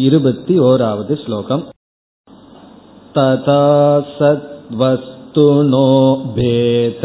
[0.00, 1.62] இருபத்தி ओरावद् श्लोकम्
[3.16, 3.56] तथा
[4.12, 5.88] सद्वस्तुनो
[6.36, 7.02] भेद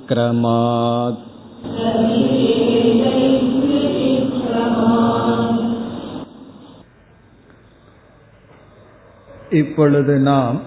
[0.10, 1.22] क्रमात्
[9.52, 10.58] இப்பொழுது நாம்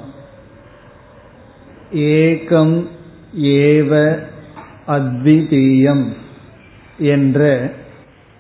[2.19, 2.77] ஏகம்
[3.62, 3.93] ஏவ
[4.89, 6.05] அத்விதீயம்
[7.09, 7.41] என்ற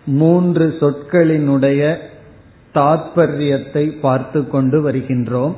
[0.06, 1.80] மூன்று சொற்களினுடைய
[2.74, 5.54] தாத்பரியத்தை பார்த்து கொண்டு வருகின்றோம்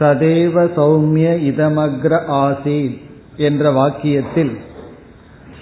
[0.00, 2.12] சதேவ சௌமிய இதமக்ர
[2.44, 2.96] ஆசீத்
[3.36, 4.54] என்ற வாக்கியத்தில்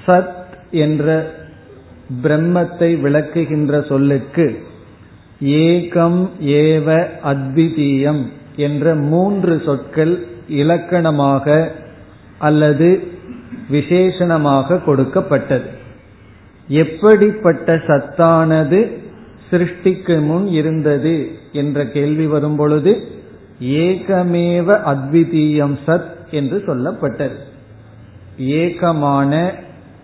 [0.07, 0.35] சத்
[0.71, 1.33] என்ற
[2.23, 4.63] பிரம்மத்தை விளக்குகின்ற சொல்லுக்கு
[5.41, 8.23] ஏகம் ஏவ அத்விதீயம்
[8.57, 11.71] என்ற மூன்று சொற்கள் இலக்கணமாக
[12.39, 13.03] அல்லது
[13.73, 15.69] விசேஷணமாக கொடுக்கப்பட்டது.
[16.69, 18.81] எப்படிப்பட்ட சத்தானது
[19.51, 22.93] சிருஷ்டிக்கு முன் இருந்தது என்ற கேள்வி வரும் பொழுது
[23.63, 27.35] ஏகமேவ அத்விதீயம் சத் என்று சொல்லப்பட்டது.
[28.39, 29.53] ஏகமான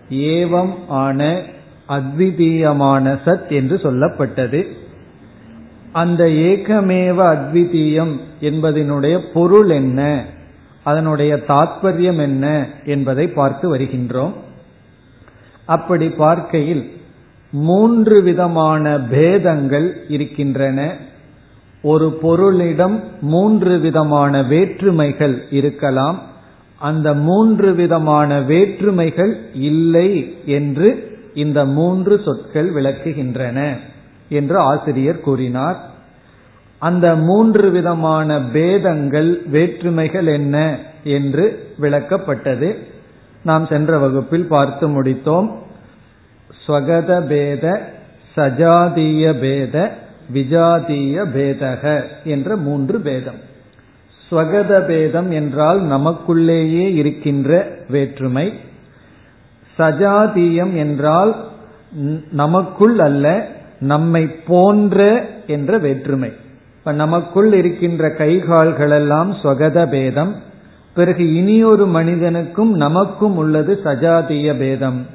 [0.09, 1.41] ஏவம் ஆன
[1.89, 4.67] அத்விதீயமான சத் என்று சொல்லப்பட்டது.
[5.91, 10.25] அந்த ஏகமேவ அத்விதீயம் என்பதனுடைய பொருள் என்ன?
[10.83, 14.33] அதனுடைய தாத்பரியம் என்ன என்பதை பார்த்து வருகின்றோம்.
[15.65, 16.91] அப்படி பார்க்கையில்
[17.51, 20.97] மூன்று விதமான பேதங்கள் இருக்கின்றன.
[21.83, 26.21] ஒரு பொருளிடம் மூன்று விதமான வேற்றுமைகள் இருக்கலாம்.
[26.77, 33.77] அந்த மூன்று விதமான வேற்றுமைகள் இல்லை என்று இந்த மூன்று சொற்கள் விளக்குகின்றன
[34.29, 35.89] என்று ஆசிரியர் கூறினார்.
[36.79, 42.75] அந்த மூன்று விதமான பேதங்கள் வேற்றுமைகள் என்ன என்று விளக்கப்பட்டது.
[43.43, 45.59] நாம் சென்ற வகுப்பில் பார்த்து முடித்தோம்.
[46.67, 47.93] ஸ்வகத பேத
[48.37, 50.00] சஜாதீய பேத
[50.33, 53.39] விஜாதீய பேதக என்ற மூன்று பேதம்.
[54.29, 58.53] ஸ்வகத பேதம் என்றால் நமக்குள்ளேயே இருக்கின்ற வேற்றுமை.
[59.77, 61.35] சஜாதீயம் என்றால்
[62.31, 63.47] நமக்குள் அல்ல
[63.79, 66.31] நம்மை போன்ற என்ற வேற்றுமை.
[66.77, 70.35] இப்ப நமக்குள் இருக்கின்ற கைகால்களெல்லாம் ஸ்வகத பேதம்.
[70.95, 75.05] பிறகு இனியொரு மனிதனுக்கும் நமக்கும் உள்ளது சஜாதீய பேதம்.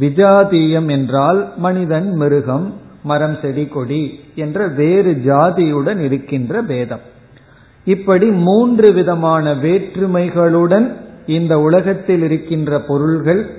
[0.00, 2.74] விஜாதீயம் என்றால் மனிதன் மிருகம்.
[3.02, 7.00] மரம் செடி கொடி என்ற வேறு ஜாதியுடன் இருக்கின்ற பேதம்.
[7.84, 10.92] இப்படி மூன்று விதமான வேற்றுமைகளுடன்
[11.26, 13.50] இந்த உலகத்தில் இருக்கின்ற பொருள்கள்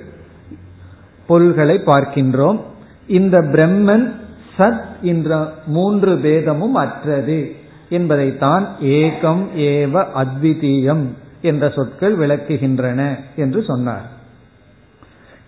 [1.26, 2.60] பொருள்களை பார்க்கின்றோம்.
[3.06, 4.12] இந்த பிரம்மன்
[4.58, 7.52] சத் என்ற மூன்று பேதமும் அற்றது
[7.88, 11.02] என்பதைத்தான் ஏகம் ஏவ அத்விதீயம்
[11.42, 14.09] என்ற சொற்கள் விளக்குகின்றன என்று சொன்னார்.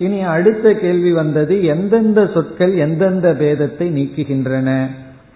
[0.03, 4.69] இனி அடுத்த கேள்வி வந்தது எந்தெந்த சொற்கள் எந்தெந்த பேதத்தை நீக்குகின்றன?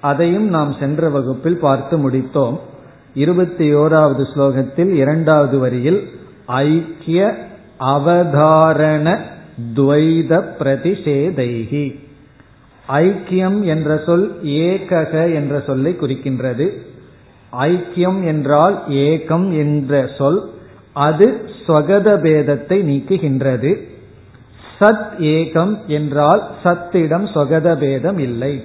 [0.00, 2.56] அதையும் நாம் சென்ற வகுப்பில் பார்த்து முடித்தோம்.
[3.14, 6.00] இருபத்தி ஓராவது ஸ்லோகத்தில் இரண்டாவது வரியில்
[6.46, 7.20] ஐக்கிய
[7.80, 9.06] அவதாரண
[9.76, 11.86] துவைத பிரதிஷேதைகி.
[12.88, 16.66] ஐக்கியம் என்ற சொல் ஏகக என்ற சொல்லை குறிக்கின்றது.
[17.52, 20.40] ஐக்கியம் என்றால் ஏகம் என்ற சொல்
[20.92, 21.26] அது
[21.62, 23.72] ஸ்வகத பேதத்தை நீக்குகின்றது.
[24.78, 28.64] சத் ஏகம் என்றால் சத்திடம் சொகத பேதம் இல்லை.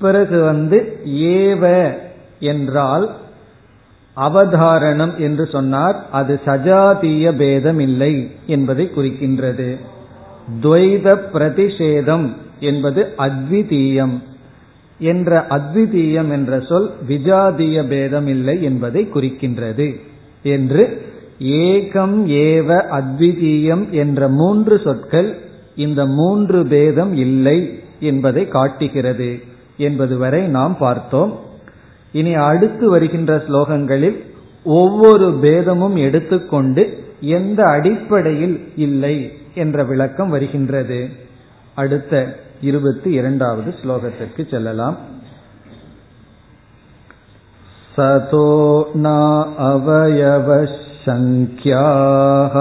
[0.00, 1.92] பிறகு வந்து ஏவ
[2.38, 3.16] என்றால்
[4.16, 6.06] அவதாரணம் என்று சொன்னார்.
[6.10, 9.76] அது சஜாதீய பேதம் இல்லை என்பதை குறிக்கின்றது.
[10.62, 14.16] துவைத பிரதிஷேதம் என்பது அத்விதீயம்
[14.98, 20.00] என்ற அத்விதீயம் என்ற சொல் விஜாதிய பேதம் இல்லை என்பதை குறிக்கின்றது
[20.42, 21.07] என்று
[21.38, 22.68] ஏகம் ஏவ
[22.98, 25.38] அத்விதீயம் என்ற மூன்று சொற்கள்
[25.76, 29.40] இந்த மூன்று பேதம் இல்லை என்பதை காட்டுகிறது
[29.76, 31.38] என்பது வரை நாம் பார்த்தோம்.
[32.12, 34.24] இனி அடுத்து வருகின்ற ஸ்லோகங்களில்
[34.64, 41.08] ஒவ்வொரு பேதமும் எடுத்துக்கொண்டு எந்த அடிப்படையில் இல்லை என்ற விளக்கம் வருகின்றது.
[41.74, 44.96] அடுத்த இருபத்தி இரண்டாவது ஸ்லோகத்திற்கு செல்லலாம்.
[47.96, 49.08] சதோ ந
[49.58, 52.55] அவயவஸ் सङ्ख्याः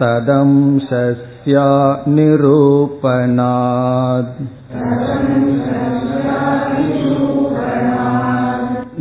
[0.00, 1.66] तदंशस्या
[2.14, 4.32] निरूपणात्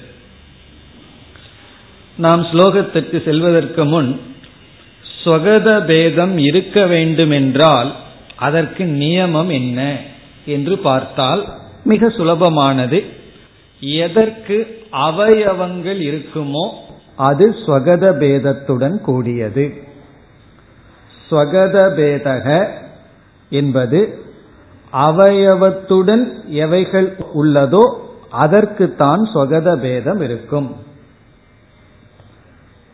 [2.17, 4.19] நாம் ஸ்லோகத்திற்கு செல்வதற்கு முன்
[5.23, 7.95] ஸ்வகத பேதம் இருக்க வேண்டுமென்றால்
[8.35, 9.97] அதற்கு நியமம் என்ன
[10.45, 11.53] என்று பார்த்தால்
[11.83, 13.03] மிக சுலபமானது.
[13.79, 16.69] எதற்கு அவயவங்கள் இருக்குமோ
[17.15, 19.73] அது ஸ்வகத பேதத்துடன் கூடியது.
[21.29, 22.67] ஸ்வகத பேதக
[23.49, 24.21] என்பது
[24.93, 27.83] அவயவத்துடன் எவைகள் உள்ளதோ
[28.29, 30.75] அதற்குத்தான் ஸ்வகத பேதம் இருக்கும்.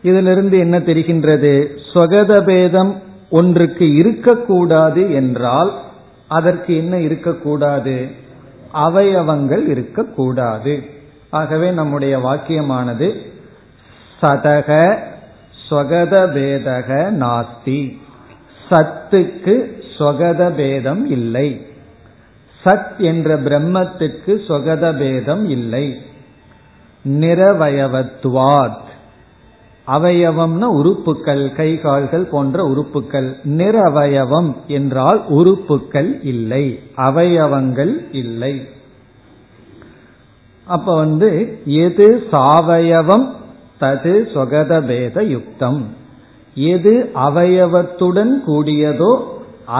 [0.02, 1.68] இதிலிருந்து என்ன தெரிகின்றது?
[1.92, 5.72] ஸ்வகத பேதம் ஒன்றுக்கு இருக்கக்கூடாது என்றால்
[6.28, 8.08] அதற்கு என்ன இருக்கக்கூடாது?
[8.72, 10.98] அவயவங்கள் இருக்கக்கூடாது.
[11.30, 13.14] ஆகவே நம்முடைய வாக்கியமானது
[14.22, 14.98] சதக
[15.68, 17.98] ஸ்வகத பேதக நாஸ்தி.
[18.70, 21.66] சத்துக்கு ஸ்வகத பேதம் இல்லை.
[22.64, 26.02] சத் என்ற பிரம்மத்துக்கு ஸ்வகத பேதம் இல்லை.
[27.08, 28.88] நிரவயவத்வாத்.
[29.86, 33.36] அவயவம்னா உறுப்புக்கள் கை கால்கள் போன்ற உறுப்புக்கள்.
[33.44, 38.68] நிரவயவம் என்றால் உறுப்புக்கள் இல்லை அவயவங்கள் இல்லை.
[40.74, 41.30] அப்ப வந்து
[41.84, 43.26] எது சாவயவம்
[43.80, 45.80] தது சொகத பேத யுக்தம்
[46.56, 46.92] எது
[47.26, 49.12] அவயவத்துடன் கூடியதோ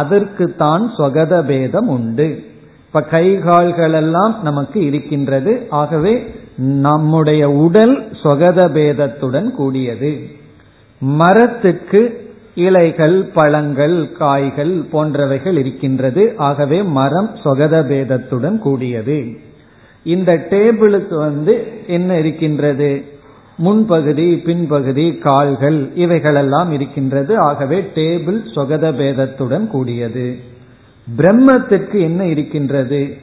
[0.00, 2.28] அதற்கு தான் சொகத பேதம் உண்டு.
[2.86, 5.52] இப்ப கை கால்கள் எல்லாம் நமக்கு இருக்கின்றது.
[5.80, 6.14] ஆகவே
[6.86, 10.12] நம்முடைய உடல் சொகத பேதத்துடன் கூடியது.
[11.02, 12.00] மரத்துக்கு
[12.54, 16.22] இலைகள் பழங்கள் காய்கள் போன்றவைகள் இருக்கின்றது.
[16.48, 19.18] ஆகவே மரம் சொகத பேதத்துடன் கூடியது.
[20.02, 23.04] இந்த டேபிளுக்கு வந்து என்ன இருக்கின்றது?
[23.64, 27.38] முன்பகுதி பின்பகுதி கால்கள் இவைகளெல்லாம் இருக்கின்றது.
[27.38, 30.38] ஆகவே டேபிள் சொகத பேதத்துடன் கூடியது.
[31.16, 33.16] பிரம்மத்திற்கு என்ன இருக்கின்றது?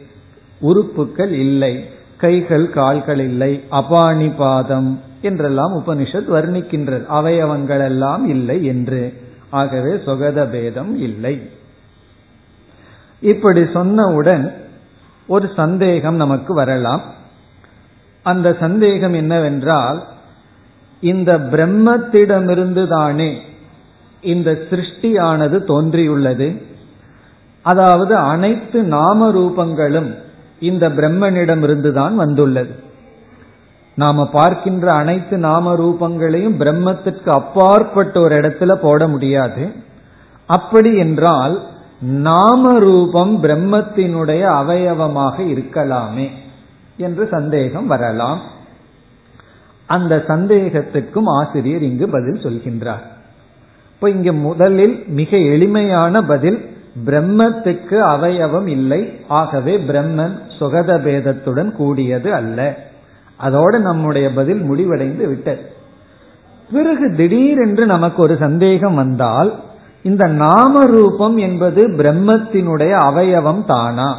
[0.59, 1.85] உறுப்புகள் இல்லை.
[2.17, 3.63] கைகள் கால்கள் இல்லை.
[3.71, 7.05] அபானி பாதம் என்றெல்லாம் உபனிஷத் வர்ணிக்கின்றது.
[7.05, 9.13] அவயவங்கள் எல்லாம் இல்லை என்று.
[9.49, 11.41] ஆகவே சொகத பேதம் இல்லை.
[13.19, 14.51] இப்படி சொன்னவுடன்
[15.27, 17.01] ஒரு சந்தேகம் நமக்கு வரலாம்.
[18.23, 20.03] அந்த சந்தேகம் என்னவென்றால்
[20.99, 23.41] இந்த பிரம்மத்திடமிருந்து தானே
[24.21, 26.61] இந்த சிருஷ்டியானது தோன்றியுள்ளது.
[27.61, 30.15] அதாவது அனைத்து நாம ரூபங்களும்
[30.59, 32.73] இந்த பிரம்மனிடமிருந்து தான் வந்துள்ளது.
[33.95, 39.71] நாம பார்க்கின்ற அனைத்து நாம ரூபங்களையும் பிரம்மத்திற்கு அப்பாற்பட்ட ஒரு இடத்துல போட முடியாது.
[40.45, 41.55] அப்படி என்றால்
[42.01, 46.29] நாம ரூபம் பிரம்மத்தினுடைய அவயவமாக இருக்கலாமே
[46.97, 48.41] என்று சந்தேகம் வரலாம்.
[49.85, 53.05] அந்த சந்தேகத்துக்கும் ஆசிரியர் இங்கு பதில் சொல்கின்றார்.
[53.93, 56.75] இப்போ இங்க முதலில் மிக எளிமையான பதில்
[57.05, 62.77] பிரம்மத்துக்கு அவயவம் இல்லை ஆகவே பிரம்மன் சுகத பேதத்துடன் கூடியது அல்ல.
[63.35, 65.71] அதோடு நம்முடைய பதில் முடிவடைந்து விட்டது.
[66.71, 69.63] பிறகு திடீரென்று நமக்கு ஒரு சந்தேகம் வந்தால்
[70.07, 74.09] இந்த நாம ரூபம் என்பது பிரம்மத்தினுடைய அவயவம் தானா?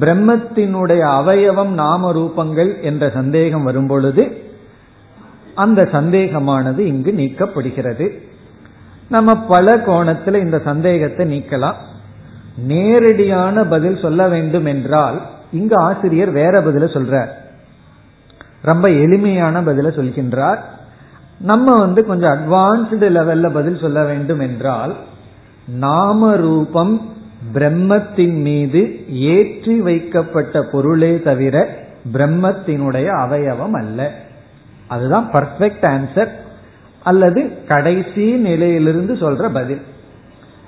[0.00, 4.22] பிரம்மத்தினுடைய அவயவம் நாம ரூபங்கள் என்ற சந்தேகம் வரும்பொழுது
[5.54, 8.06] அந்த சந்தேகமானது இங்கு நீக்கப்படுகிறது.
[9.08, 11.78] நம்ம பல கோணத்துல இந்த சந்தேகத்தை நீக்கலாம்.
[12.56, 17.32] நேரடியான பதில் சொல்ல வேண்டும் என்றால் இங்கு ஆசிரியர் வேற பதில சொல்றார்.
[18.62, 20.60] ரொம்ப எளிமையான பதில சொல்கின்றார்.
[21.42, 24.94] நம்ம வந்து கொஞ்சம் அட்வான்ஸ்டு லெவல்ல பதில் சொல்ல வேண்டும் என்றால்
[25.66, 26.94] நாம ரூபம்
[27.54, 31.68] பிரம்மத்தின் மீது ஏற்றி வைக்கப்பட்ட பொருளே தவிர
[32.12, 34.10] பிரம்மத்தினுடைய அவயவம் அல்ல.
[34.86, 36.28] அதுதான் பர்ஃபெக்ட் ஆன்சர்
[37.02, 39.82] அல்லது கடைசி நிலையிலிருந்து சொல்ற பதில்.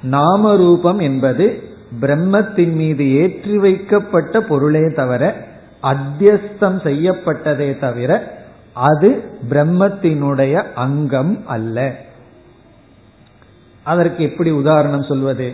[0.02, 1.62] நாம ரூபம் என்பது
[2.00, 5.35] பிரம்மத்தின் மீது ஏற்றி வைக்கப்பட்ட பொருளே தவிர
[5.83, 8.43] அத்தியஸ்தம் செய்யப்பட்டதே தவிர
[8.75, 11.97] அது பிரம்மத்தினுடைய அங்கம் அல்ல.
[13.83, 15.52] அதற்கு எப்படி உதாரணம் சொல்வது?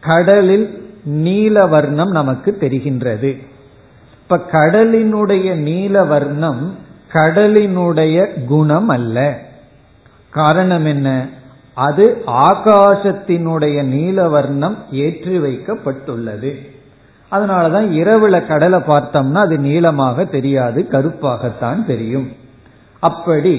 [0.00, 3.46] கடலில் நீல வர்ணம் நமக்கு தெரிகின்றது.
[4.22, 6.78] இப்ப கடலினுடைய நீல வர்ணம்
[7.12, 9.40] கடலினுடைய குணம் அல்ல.
[10.30, 11.28] காரணம் என்ன?
[11.74, 16.73] அது ஆகாசத்தினுடைய நீல வர்ணம் ஏற்றி வைக்கப்பட்டுள்ளது.
[17.34, 22.28] அதனாலதான் இரவுல கடலை பார்த்தோம்னா அது நீளமாக தெரியாது கருப்பாகத்தான் தெரியும்.
[23.00, 23.54] அப்படி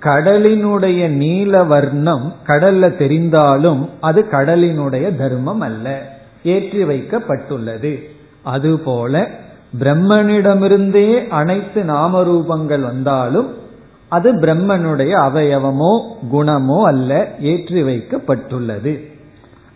[0.00, 5.86] கடலினுடைய நீல வர்ணம் கடல்ல தெரிந்தாலும் அது கடலினுடைய தர்மம் அல்ல
[6.44, 7.92] ஏற்றி வைக்கப்பட்டுள்ளது.
[8.42, 9.28] அதுபோல
[9.80, 13.48] பிரம்மனிடமிருந்தே அனைத்து நாமரூபங்கள் வந்தாலும்
[14.08, 15.92] அது பிரம்மனுடைய அவயவமோ
[16.32, 18.92] குணமோ அல்ல ஏற்றி வைக்கப்பட்டுள்ளது.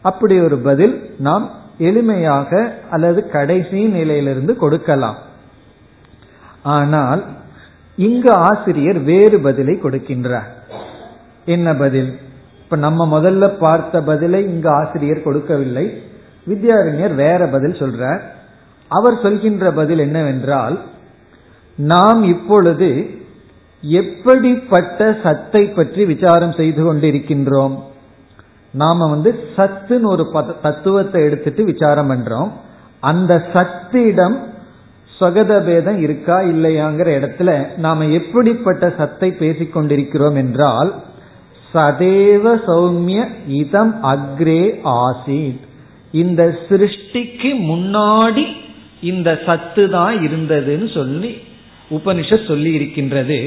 [0.03, 1.47] அப்படி ஒரு பதில் நாம்
[1.79, 5.19] எளிமையாக அல்லது கடைசி நிலையிலிருந்து கொடுக்கலாம்.
[6.63, 7.25] ஆனால்
[7.97, 10.49] இங்கு ஆசிரியர் வேறு பதிலை கொடுக்கின்றார்.
[11.45, 12.19] என்ன பதில்?
[12.59, 16.03] இப்ப நம்ம முதல்ல பார்த்த பதிலை இங்கு ஆசிரியர் கொடுக்கவில்லை.
[16.49, 18.21] வித்யாரண்யர் வேற பதில் சொல்றார்.
[18.89, 20.81] அவர் சொல்கின்ற பதில் என்னவென்றால்
[21.77, 23.11] நாம் இப்பொழுது
[23.81, 27.75] எப்படிப்பட்ட சத்தை பற்றி விசாரம் செய்து கொண்டிருக்கின்றோம்?
[28.81, 30.25] நாம வந்து சத்துன்னு ஒரு
[30.63, 32.51] தத்துவத்தை எடுத்துட்டு விசாரம் பண்றோம்.
[33.11, 34.37] அந்த சத்திடம்
[35.11, 40.91] ஸ்வகத பேதம் இருக்கா இல்லையாங்கிற இடத்துல நாம எப்படிப்பட்ட சத்தை பேசிக்கொண்டிருக்கிறோம் என்றால்
[41.73, 43.23] சதேவ சௌமிய
[43.63, 44.63] இதம் அக்ரே
[45.01, 45.63] ஆசீத்.
[46.23, 48.45] இந்த சிருஷ்டிக்கு முன்னாடி
[49.11, 51.33] இந்த சத்து தான் இருந்ததுன்னு சொல்லி
[51.91, 53.41] உபனிஷத் சொல்லி இருக்கின்றது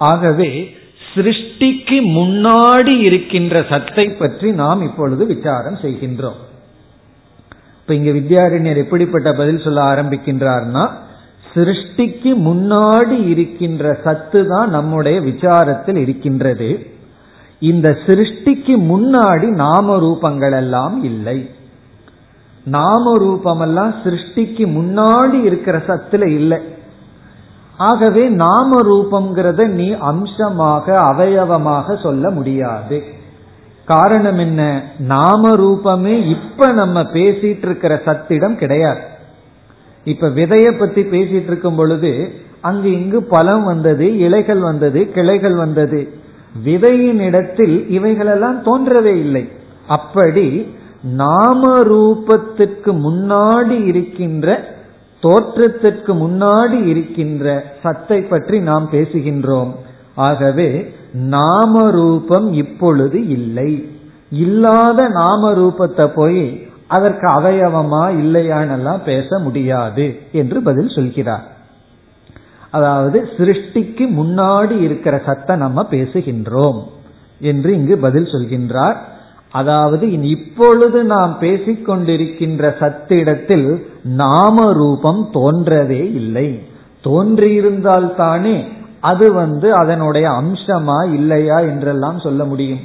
[0.00, 0.50] ஆகவே
[1.14, 6.40] சிருஷ்டிக்கு முன்னாடி இருக்கின்ற சத்தை பற்றி நாம் இப்பொழுது விசாரம் செய்கின்றோம்.
[7.80, 10.90] இப்ப இங்க வித்யாரண்யர் எப்படிப்பட்ட பதில் சொல்ல ஆரம்பிக்கின்றார்னா
[11.54, 16.86] சிருஷ்டிக்கு முன்னாடி இருக்கின்ற சத்து தான் நம்முடைய விசாரத்தில் இருக்கின்றது.
[17.58, 21.48] இந்த சிருஷ்டிக்கு முன்னாடி நாம ரூபங்கள் எல்லாம் இல்லை.
[22.64, 26.58] நாம ரூபமெல்லாம் சிருஷ்டிக்கு முன்னாடி இருக்கிற சத்துல இல்லை.
[27.76, 33.02] ஆகவே நாம ரூபம்ங்கிறத நீ அம்சமாக அவயவமாக சொல்ல முடியாது.
[33.84, 34.82] காரணம் என்ன?
[34.98, 39.00] நாம ரூபமே இப்ப நம்ம பேசிட்டு இருக்கிற சத்திடம் கிடையாது.
[40.04, 46.08] இப்ப விதைய பத்தி பேசிட்டு இருக்கும் பொழுது அங்கு இங்கு பழம் வந்தது இலைகள் வந்தது கிளைகள் வந்தது.
[46.64, 49.48] விதையின் இடத்தில் இவைகளெல்லாம் தோன்றவே இல்லை.
[49.88, 54.73] அப்படி நாம ரூபத்துக்கு முன்னாடி இருக்கின்ற
[55.24, 57.46] தோற்றத்திற்கு முன்னாடி இருக்கின்ற
[57.82, 59.72] சத்தை பற்றி நாம் பேசுகின்றோம்.
[60.28, 60.68] ஆகவே
[61.34, 63.70] நாம ரூபம் இப்பொழுது இல்லை.
[64.44, 66.44] இல்லாத நாம ரூபத்தை போய்
[66.96, 70.06] அதற்கு அவயவமா இல்லையானெல்லாம் பேச முடியாது
[70.40, 71.44] என்று பதில் சொல்கிறார்.
[72.76, 76.78] அதாவது சிருஷ்டிக்கு முன்னாடி இருக்கிற சத்தை நம்ம பேசுகின்றோம்
[77.50, 78.98] என்று இங்கு பதில் சொல்கின்றார்.
[79.54, 83.68] அதாவது இப்பொழுது நாம் பேசிக்கொண்டிருக்கின்ற சத்திடத்தில்
[84.22, 86.48] நாம ரூபம் தோன்றவே இல்லை.
[87.04, 88.56] தோன்றியிருந்தால் தானே
[89.00, 92.82] அது வந்து அதனுடைய அம்சமா இல்லையா என்றெல்லாம் சொல்ல முடியும்.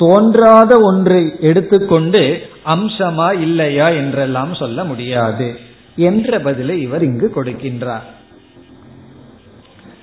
[0.00, 2.22] தோன்றாத ஒன்றை எடுத்துக்கொண்டு
[2.66, 5.48] அம்சமா இல்லையா என்றெல்லாம் சொல்ல முடியாது
[6.08, 8.06] என்ற பதிலை இவர் இங்கு கொடுக்கின்றார்.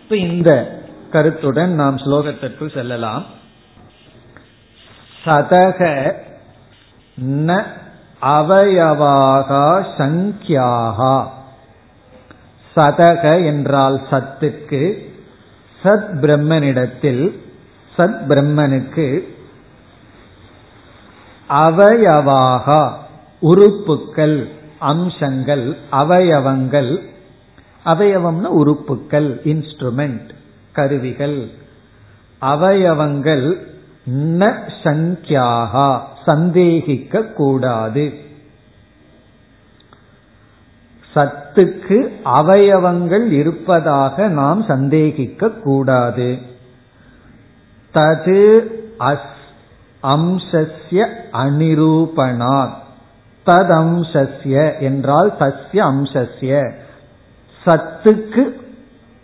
[0.02, 0.50] இப்ப இந்த
[1.12, 3.26] கருத்துடன் நாம் ஸ்லோகத்திற்குள் செல்லலாம்.
[5.26, 6.14] சதக
[7.22, 7.64] ந
[8.22, 11.28] அவயவாகா சங்கியாகா.
[12.76, 15.14] சதக என்றால் சத்துக்கு
[15.84, 17.40] சத் பிரம்மனிடத்தில்
[17.98, 19.28] சத் பிரம்மனுக்கு
[21.50, 22.92] அவயவாகா
[23.42, 27.00] உறுப்புக்கள் அம்சங்கள் அவயவங்கள்.
[27.86, 30.30] அவயவம்னா உறுப்புக்கள் இன்ஸ்ட்ருமெண்ட்
[30.72, 31.50] கருவிகள்.
[32.42, 33.75] அவயவங்கள்
[34.10, 38.14] ந சங்கியாகா சந்தேகிக்க கூடாது
[41.16, 46.38] சத்துக்கு அவயவங்கள் இருப்பதாக நாம் சந்தேகிக்க கூடாது
[47.94, 48.66] தது
[49.00, 49.34] அஸ்
[50.04, 52.74] அம்சஸ்ய அனிரூபணாத்.
[53.46, 56.72] ததம்சஸ்ய என்றால் தஸ்ய அம்சஸ்ய.
[57.66, 58.52] சத்துக்கு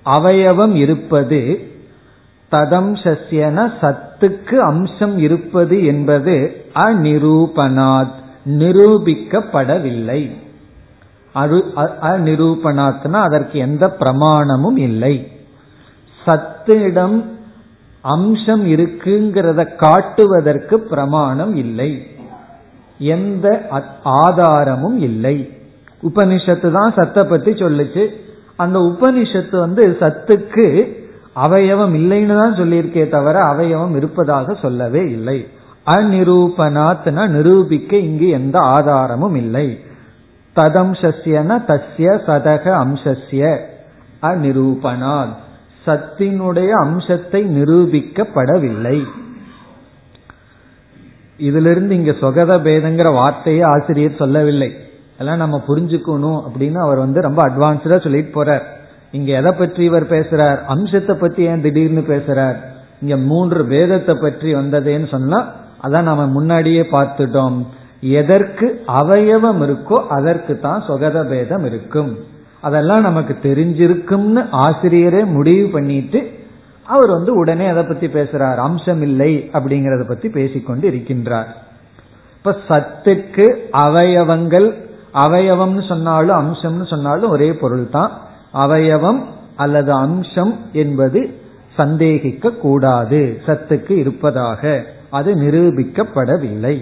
[0.06, 1.71] அவயவம் இருப்பது
[2.52, 10.32] ததம்சஸ்யன சத்துக்கு அம்சம் இருப்பது என்பது அநிரூபணாத் நிரூபிக்கப்படவில்லை.
[12.02, 15.32] அநிரூபணாத்னா அதற்கு எந்த பிரமாணமும் இல்லை.
[16.26, 17.26] சத்திடம்
[18.02, 22.08] அம்சம் இருக்குங்கிறத காட்டுவதற்கு பிரமாணம் இல்லை.
[22.98, 23.68] எந்த
[24.04, 25.58] ஆதாரமும் இல்லை.
[26.04, 28.08] உபனிஷத்து தான் சத்தை பத்தி சொல்லுச்சு.
[28.56, 31.00] அந்த உபனிஷத்து வந்து சத்துக்கு
[31.36, 35.48] அவயவம் இல்லைன்னு தான் சொல்லியிருக்கே தவிர அவயவம் இருப்பதாக சொல்லவே இல்லை.
[35.86, 39.80] அநிரூபனாத்னா நிரூபிக்க இங்கு எந்த ஆதாரமும் இல்லை.
[40.56, 43.58] ததம்சஸ்யன தஸ்ய சதக அம்சஸ்ய.
[44.22, 45.36] அநிரூபனாத்
[45.86, 49.04] சத்தினுடைய அம்சத்தை நிரூபிக்கப்படவில்லை.
[51.38, 54.76] இதிலிருந்து இங்க சொகத பேதங்கிற வார்த்தையை ஆசிரியர் சொல்லவில்லை.
[55.18, 58.64] எல்லாம் நம்ம புரிஞ்சுக்கணும் அப்படின்னு அவர் வந்து ரொம்ப அட்வான்ஸ்டா சொல்லிட்டு போறார்.
[59.18, 60.60] இங்க எதை பற்றி இவர் பேசுறார்?
[60.74, 62.58] அம்சத்தை பற்றி ஏன் திடீர்னு பேசுறார்?
[63.02, 65.40] இங்க மூன்று வேதத்தை பற்றி வந்ததேன்னு சொன்னா
[65.86, 67.58] அதான் நாம முன்னாடியே பார்த்துட்டோம்.
[68.20, 68.68] எதற்கு
[69.02, 72.12] அவயவம் இருக்கோ அதற்கு தான் சொகத பேதம் இருக்கும்.
[72.68, 76.20] அதெல்லாம் நமக்கு தெரிஞ்சிருக்கும்னு ஆசிரியரே முடிவு பண்ணிட்டு
[76.86, 78.60] அவர் வந்து உடனே அதை பத்தி பேசுறார்.
[78.68, 81.50] அம்சம் இல்லை அப்படிங்கறத பத்தி பேசிக்கொண்டு இருக்கின்றார்.
[82.38, 83.46] இப்ப சத்துக்கு
[83.86, 84.68] அவயவங்கள்
[85.26, 88.12] அவயவம்னு சொன்னாலும் அம்சம்னு சொன்னாலும் ஒரே பொருள் தான்
[88.54, 91.42] அவயவம் அல்லது அம்சம் என்பது
[91.78, 94.86] சந்தேகிக்க கூடாது சத்துக்கு இருப்பதாக.
[95.10, 96.82] அது நிரூபிக்கப்படவில்லை.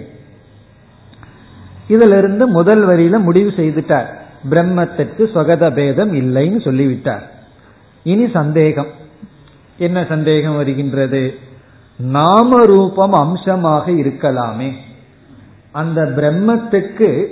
[1.88, 4.06] இதிலிருந்து முதல் வரியில முடிவு செய்துட்டார்.
[4.50, 7.30] பிரம்மத்திற்கு சொகத பேதம் இல்லைன்னு சொல்லிவிட்டார்.
[8.02, 8.86] இனி சந்தேகம்.
[9.78, 11.34] என்ன சந்தேகம் வருகின்றது?
[11.98, 14.72] நாம ரூபம் அம்சமாக இருக்கலாமே.
[15.72, 17.26] அந்த பிரம்மத்துக்கு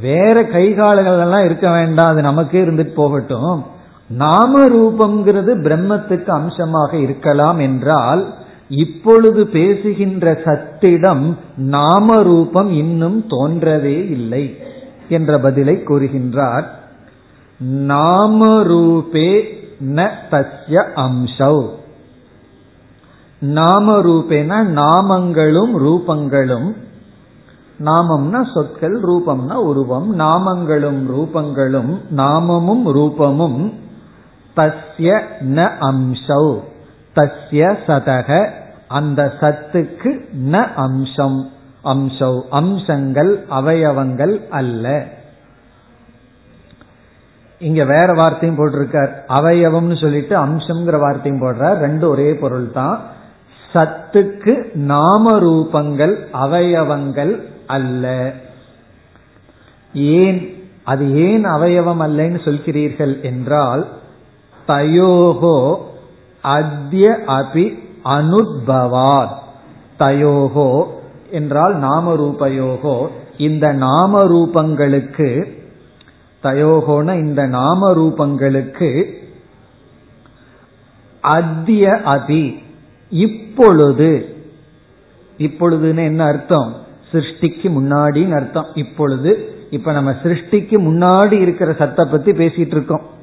[0.00, 2.12] வேற கைகாலங்கள் எல்லாம் இருக்க வேண்டாம்.
[2.12, 3.78] அது நமக்கே இருந்துட்டு போகட்டும்.
[4.10, 8.34] நாம ரூபம்ங்கிறது பிரம்மத்துக்கு அம்சமாக இருக்கலாம் என்றால்
[8.68, 14.56] இப்பொழுது பேசுகின்ற சத்திடம் நாம ரூபம் இன்னும் தோன்றவே இல்லை
[15.08, 16.64] என்ற பதிலை கூறுகின்றார்.
[17.60, 19.42] நாம ரூபே
[19.80, 21.66] ந தஸ்ய அம்சௌ.
[23.38, 26.74] நாம ரூபேன நாமங்களும் ரூபங்களும்.
[27.84, 30.18] நாமம்னா சொற்கள் ரூபம்னா உருவம்.
[30.18, 33.72] நாமங்களும் ரூபங்களும் நாமமும் ரூபமும்.
[34.60, 35.20] தஸ்ய
[35.56, 36.46] ந அம்சௌ
[37.18, 38.30] தஸ்ய சதக
[38.98, 40.10] அந்த சத்துக்கு
[40.52, 41.40] ந அம்சம்
[41.84, 44.86] அம்சௌ அம்சங்கள் அவயவங்கள் அல்ல.
[47.60, 49.12] இங்க வேற வார்த்தையும் போட்டிருக்கார்.
[49.38, 51.76] அவயவம்னு சொல்லிட்டு அம்சம்ங்கிற வார்த்தையும் போடுறார்.
[51.76, 53.00] ரெண்டு ஒரே பொருள் தான்
[53.72, 54.54] சத்துக்கு
[54.92, 57.32] நாம ரூபங்கள் அவயவங்கள்
[57.66, 58.04] அல்ல.
[59.94, 60.40] ஏன்
[60.84, 63.82] அது ஏன் அவயவம் அல்லன்னு சொல்கிறீர்கள் என்றால்
[64.70, 65.76] தயோகோ
[66.42, 67.64] அத்ய அபி
[68.04, 69.36] அனுத்பவாத்
[69.98, 70.70] தயோகோ
[71.30, 72.96] என்றால் நாமரூபயோகோ
[73.36, 75.46] இந்த நாமரூபங்களுக்கு
[76.42, 78.90] தயோகோன இந்த நாமரூபங்களுக்கு
[81.20, 82.44] அத்திய அதி
[83.10, 84.10] இப்பொழுது
[85.38, 86.76] இப்பொழுதுன்னு என்ன அர்த்தம்?
[87.12, 88.66] சிருஷ்டிக்கு முன்னாடின்னு அர்த்தம்.
[88.74, 89.30] இப்பொழுது
[89.70, 93.18] இப்ப நம்ம சிருஷ்டிக்கு முன்னாடி இருக்கிற சத்தை பத்தி பேசிட்டு இருக்கோம்.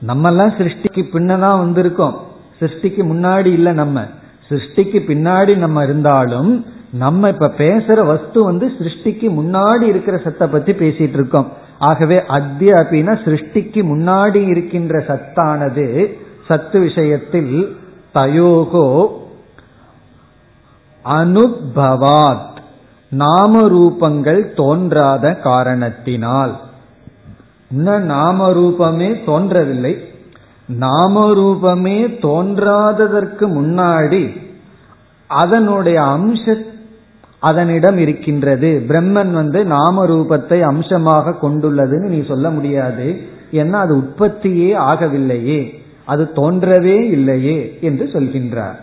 [0.00, 2.14] நம்ம எல்லாம் சிருஷ்டிக்கு பின்னதான் வந்திருக்கோம்.
[2.60, 4.04] சிருஷ்டிக்கு முன்னாடி இல்ல நம்ம.
[4.48, 11.12] சிருஷ்டிக்கு பின்னாடி நம்ம இருந்தாலும் நம்ம இப்ப பேசுற வஸ்து வந்து சிருஷ்டிக்கு முன்னாடி இருக்கிற சத்தை பத்தி பேசிட்டு
[11.12, 16.14] இருக்கோம் ஆகவே அத்திய அப்படின்னா சிருஷ்டிக்கு முன்னாடி இருக்கின்ற சத்தானது
[16.46, 17.76] சத்து விஷயத்தில்
[18.14, 19.08] தயோகோ
[21.04, 22.56] அனுபவாத்
[23.10, 26.60] நாம ரூபங்கள் தோன்றாத காரணத்தினால்.
[27.70, 30.08] இன்னும் நாம ரூபமே தோன்றவில்லை.
[30.66, 34.36] நாம ரூபமே தோன்றாததற்கு முன்னாடி
[35.26, 36.64] அதனுடைய அம்ச
[37.38, 38.84] அதனிடம் இருக்கின்றது.
[38.88, 43.20] பிரம்மன் வந்து நாம ரூபத்தை அம்சமாக கொண்டுள்ளதுன்னு நீ சொல்ல முடியாது.
[43.52, 45.74] ஏன்னா அது உற்பத்தியே ஆகவில்லையே.
[46.04, 48.78] அது தோன்றவே இல்லையே என்று சொல்கின்றார்.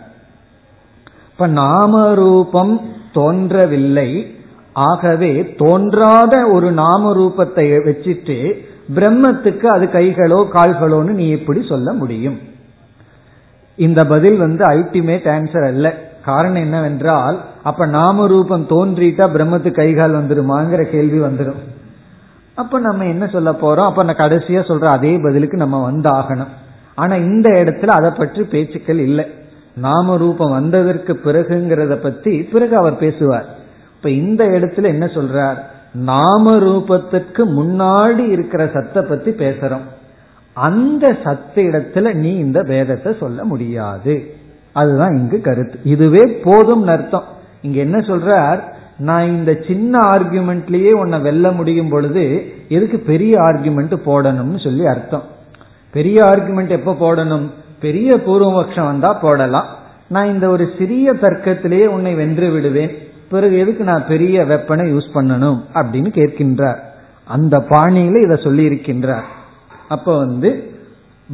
[1.31, 2.81] இப்ப நாம ரூபம்
[3.13, 4.35] தோன்றவில்லை.
[4.73, 12.37] ஆகவே தோன்றாத ஒரு நாம ரூபத்தை வச்சுட்டு பிரம்மத்துக்கு அது கைகளோ கால்களோன்னு நீ எப்படி சொல்ல முடியும்?
[13.75, 15.87] இந்த பதில் வந்து அல்டிமேட் ஆன்சர் அல்ல.
[16.25, 21.61] காரணம் என்னவென்றால் அப்ப நாம ரூபம் தோன்றிட்டா பிரம்மத்து கைகால் வந்துருமாங்கிற கேள்வி வந்துடும்
[22.55, 23.89] அப்ப நம்ம என்ன சொல்ல போறோம்?
[23.89, 26.53] அப்ப நான் கடைசியா சொல்ற அதே பதிலுக்கு நம்ம வந்து ஆகணும்
[26.95, 29.25] ஆனா இந்த இடத்துல அதை பற்றி பேச்சுக்கள் இல்லை.
[29.75, 33.47] நாம ரூபம் வந்ததற்கு பிறகுங்கிறத பத்தி பிறகு அவர் பேசுவார்.
[33.95, 35.59] இப்ப இந்த இடத்துல என்ன சொல்றார்?
[35.95, 39.85] நாம ரூபத்துக்கு முன்னாடி இருக்கிற சத்தை பத்தி பேசுறோம்.
[40.53, 44.33] அந்த சத்த இடத்துல நீ இந்த வேதத்தை சொல்ல முடியாது.
[44.73, 45.79] அதுதான் இங்கு கருத்து.
[45.83, 47.23] இதுவே போதும் அர்த்தம்.
[47.61, 48.59] இங்க என்ன சொல்றார்?
[48.97, 55.23] நான் இந்த சின்ன ஆர்கியூமெண்ட்லயே உன்னை வெல்ல முடியும் பொழுது எதுக்கு பெரிய ஆர்கியூமெண்ட் போடணும்னு சொல்லி அர்த்தம்.
[55.91, 57.49] பெரிய ஆர்கியூமெண்ட் எப்ப போடணும்?
[57.79, 59.65] பெரிய பூர்வபக்ஷம் வந்தா போடலாம்.
[60.07, 62.97] நான் இந்த ஒரு சிறிய தர்க்கத்திலேயே உன்னை வென்று விடுவேன்.
[63.29, 66.79] பிறகு எதுக்கு நான் பெரிய வெப்பனை யூஸ் பண்ணணும் அப்படின்னு கேட்கின்றார்.
[67.23, 69.27] அந்த பாணியில இதை சொல்லி இருக்கின்றார்
[69.89, 70.71] அப்ப வந்து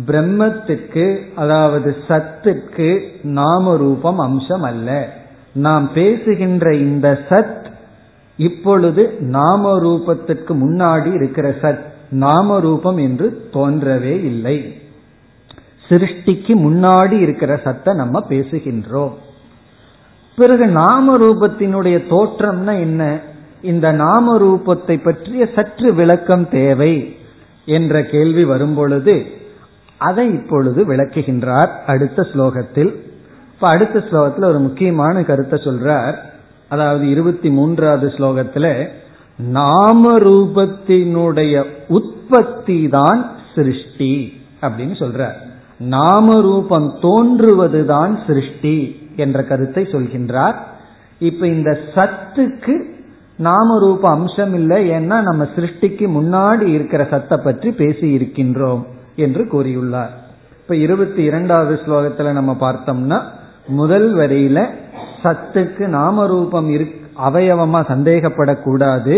[0.08, 5.14] பிரம்மத்துக்கு அதாவது சத்துக்கு நாம ரூபம் அம்சம் அல்ல.
[5.54, 7.66] நாம் பேசுகின்ற இந்த சத்
[8.38, 14.76] இப்பொழுது நாம ரூபத்திற்கு முன்னாடி இருக்கிற சத் நாம ரூபம் என்று தோன்றவே இல்லை.
[15.90, 19.14] சிருஷ்டிக்கு முன்னாடி இருக்கிற சத்தை நம்ம பேசுகின்றோம்.
[20.42, 23.20] பிறகு நாம ரூபத்தினுடைய தோற்றம்னா என்ன?
[23.62, 27.16] இந்த நாம ரூபத்தை பற்றிய சற்று விளக்கம் தேவை
[27.66, 29.26] என்ற கேள்வி வரும்பொழுது
[29.98, 32.92] அதை இப்பொழுது விளக்குகின்றார் அடுத்த ஸ்லோகத்தில்.
[33.54, 36.16] இப்ப அடுத்த ஸ்லோகத்தில் ஒரு முக்கியமான கருத்தை சொல்றார்.
[36.70, 38.88] அதாவது இருபத்தி மூன்றாவது ஸ்லோகத்துல
[39.38, 44.14] நாம ரூபத்தினுடைய உற்பத்தி தான் சிருஷ்டி
[44.62, 45.38] அப்படின்னு சொல்றார்.
[45.78, 48.78] நாம ரூபம் தோன்றுவதுதான் சிருஷ்டி
[49.22, 50.58] என்ற கருத்தை சொல்கின்றார்.
[51.20, 52.76] இப்ப இந்த சத்துக்கு
[53.38, 58.84] நாம ரூப அம்சம் இல்லை ஏன்னா நம்ம சிருஷ்டிக்கு முன்னாடி இருக்கிற சத்தை பற்றி பேசி இருக்கின்றோம்
[59.16, 60.14] என்று கூறியுள்ளார்.
[60.62, 63.20] இப்ப இருபத்தி இரண்டாவது ஸ்லோகத்துல நம்ம பார்த்தோம்னா
[63.80, 64.60] முதல் வரியில
[65.24, 66.70] சத்துக்கு நாம ரூபம்
[67.28, 69.16] அவயவமா சந்தேகப்படக்கூடாது.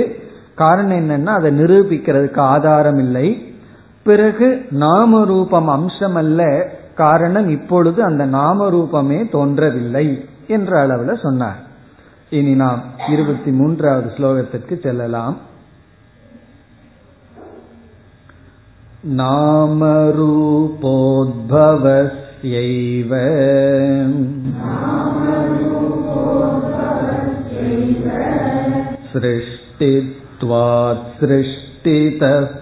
[0.56, 3.28] காரணம் என்னன்னா அதை நிரூபிக்கிறதுக்கு ஆதாரம் இல்லை.
[4.04, 4.48] பிறகு
[4.84, 6.42] நாம ரூபம் அம்சம் அல்ல
[6.95, 10.07] காரணம் இப்பொழுது அந்த நாம ரூபமே தோன்றவில்லை
[10.49, 11.61] என்ற அளவுல சொன்னார்
[12.31, 15.37] இனி நாம் இருபத்தி மூன்றாவது ஸ்லோகத்திற்கு செல்லலாம்
[21.81, 23.13] नामरूपोद्भवस्यैव
[29.13, 32.62] सृष्टित्वात् सृष्टितः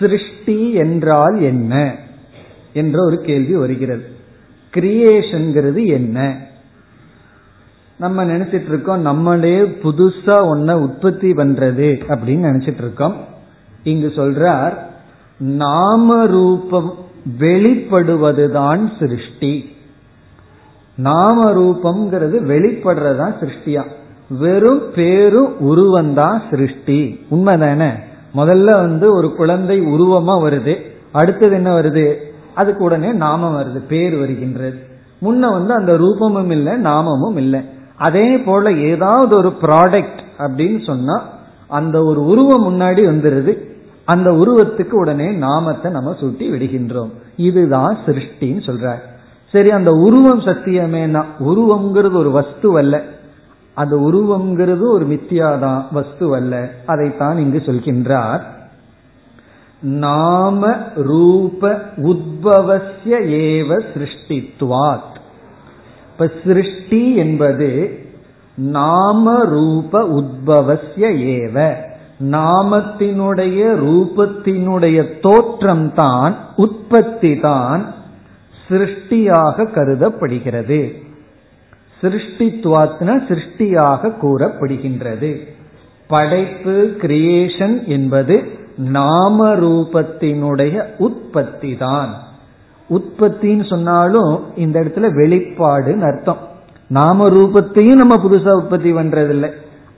[0.00, 1.94] சிருஷ்டி என்றால் என்ன?
[2.72, 4.08] என்ற ஒரு கேள்வி வருகிறது.
[4.74, 6.36] கிரியேஷன்கிறது என்ன?
[7.98, 13.16] நம்ம நினைச்சிட்டு இருக்கோம் நம்மளே புதுசா ஒன்ன உற்பத்தி பண்றது அப்படின்னு நினைச்சிட்டு இருக்கோம்
[13.82, 14.74] இங்கு சொல்றார்
[15.38, 16.94] நாம ரூபம்
[17.38, 19.76] வெளிப்படுவதுதான் சிருஷ்டி.
[20.96, 23.90] நாம ரூபம்ங்கிறது வெளிப்படுறதுதான் சிருஷ்டியா.
[24.38, 27.20] வெறும் பேரும் உருவந்தான் சிருஷ்டி.
[27.30, 28.08] உண்மைதானே?
[28.34, 30.76] முதல்ல வந்து ஒரு குழந்தை உருவமா வருது
[31.12, 32.16] அடுத்தது என்ன வருது?
[32.54, 34.78] அதுக்கு உடனே நாமம் வருது பேர் வருகின்றது.
[35.22, 37.60] முன்ன வந்து அந்த ரூபமும் இல்லை நாமமும் இல்லை.
[37.96, 41.28] அதே போல ஏதாவது ஒரு ப்ராடக்ட் அப்படின்னு சொன்னா
[41.68, 43.68] அந்த ஒரு உருவம் முன்னாடி வந்துருது.
[44.04, 47.10] அந்த உருவத்துக்கு உடனே நாமத்தை நம்ம சுட்டி விடுகின்றோம்.
[47.36, 48.94] இதுதான் சிருஷ்டின்னு சொல்ற
[49.52, 51.24] சரி அந்த உருவம் சத்தியமேனா?
[51.40, 53.02] உருவம்ங்கிறது ஒரு வஸ்து அல்ல.
[53.80, 56.70] அந்த உருவம்ங்கிறது ஒரு மித்தியாதான் வஸ்து அல்ல.
[56.86, 58.40] அதைத்தான் இங்கு சொல்கின்றார்.
[59.80, 65.14] நாம ரூப உத்பவசிய ஏவ சிருஷ்டித்வாத்.
[66.12, 67.98] இப்ப சிருஷ்டி என்பது
[68.54, 71.74] நாம ரூப உத்பவசிய ஏவ.
[72.30, 77.94] நாமத்தினுடைய ரூபத்தினுடைய தோற்றம் தான் உற்பத்தி தான்
[78.68, 81.08] சிருஷ்டியாக கருதப்படுகிறது.
[82.02, 85.48] சிருஷ்டித்துவாத்ன சிருஷ்டியாக கூறப்படுகின்றது.
[86.06, 92.14] படைப்பு கிரியேஷன் என்பது நாம ரூபத்தினுடைய உற்பத்தி தான்
[92.90, 96.48] உற்பத்தின்னு சொன்னாலும் இந்த இடத்துல வெளிப்பாடுன்னு அர்த்தம்.
[96.86, 99.50] நாம ரூபத்தையும் நம்ம புதுசா உற்பத்தி பண்றதில்லை.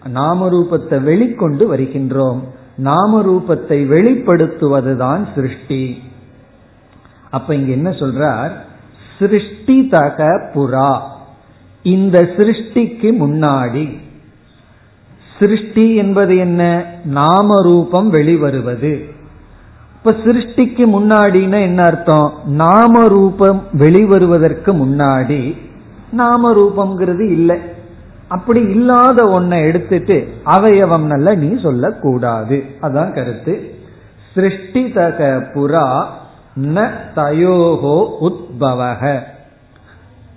[0.08, 2.40] நாம ரூபத்தை வெளிக்கொண்டு வருகின்றோம்.
[2.76, 6.02] நாம ரூபத்தை வெளிப்படுத்துவதுதான் சிருஷ்டி.
[7.30, 8.50] அப்ப இங்க என்ன சொல்றார்?
[9.18, 11.00] சிருஷ்டி தக புறா.
[11.82, 13.98] இந்த சிருஷ்டிக்கு முன்னாடி.
[15.38, 16.84] சிருஷ்டி என்பது என்ன?
[17.04, 19.10] நாம ரூபம் வெளிவருவது.
[19.94, 22.32] இப்ப சிருஷ்டிக்கு முன்னாடினா என்ன அர்த்தம்?
[22.46, 25.56] நாம ரூபம் வெளிவருவதற்கு முன்னாடி
[26.12, 27.58] நாம ரூபம்ங்கிறது இல்லை.
[28.28, 32.64] அப்படி இல்லாத ஒன்றை எடுத்துட்டு அவயவம் நல்ல நீ சொல்லக்கூடாது.
[32.82, 33.74] அதான் கருத்து.
[34.34, 36.04] சிருஷ்டி தக புறா
[36.62, 39.22] ந தயோகோ உத்பவக.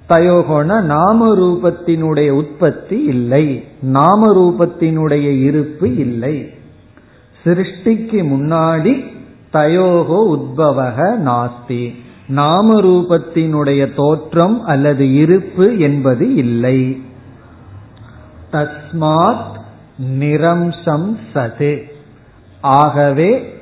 [0.09, 3.63] தயோகோன நாம ரூபத்தினுடைய உற்பத்தி இல்லை.
[3.81, 6.49] நாம ரூபத்தினுடைய இருப்பு இல்லை.
[7.43, 9.11] சிருஷ்டிக்கு முன்னாடி
[9.53, 11.95] தயோகோ உத்பவக நாஸ்தி.
[12.27, 17.01] நாம ரூபத்தினுடைய தோற்றம் அல்லது இருப்பு என்பது இல்லை.
[18.51, 19.51] தஸ்மாத்
[20.19, 21.81] நிரம்சம் சது.
[22.61, 23.53] ஆகவே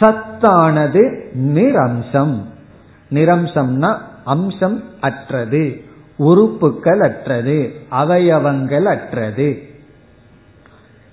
[0.00, 2.40] சத்தானது நிரம்சம்.
[3.10, 5.90] நிரம்சம்னா அம்சம் அற்றது.
[6.22, 9.62] உறுப்புகள் அற்றது அவயவங்கள் அற்றது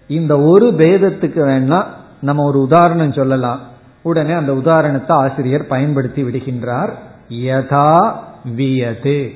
[0.08, 1.84] இந்த ஒரு பேதத்துக்கு வேணா
[2.22, 3.60] நம்ம ஒரு உதாரணம் சொல்லலாம்.
[4.02, 6.90] உடனே அந்த உதாரணத்தை ஆசிரியர் பயன்படுத்தி விடுகின்றார்.
[7.30, 8.12] யதா
[8.46, 9.32] வியது.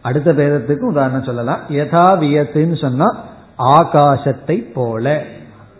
[0.00, 1.60] அடுத்த பேதத்துக்கு உதாரணம் சொல்லலாம்.
[1.68, 3.24] யதா வியத்துன்னு சொன்னா
[3.58, 5.24] ஆகாசத்தை போல.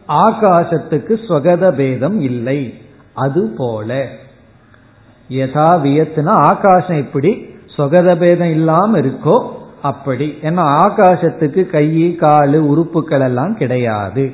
[0.08, 2.74] ஆகாசத்துக்கு ஸ்வகத பேதம் இல்லை.
[3.12, 4.06] அது போல.
[5.28, 7.49] யதா வியத்துனா ஆகாசம் எப்படி?
[7.80, 9.38] சொகத பேதம் இல்லாம இருக்கோ
[9.82, 10.38] அப்படி.
[10.42, 14.32] ஏன்னா ஆகாசத்துக்கு கை காலு உறுப்புகள் எல்லாம் கிடையாது.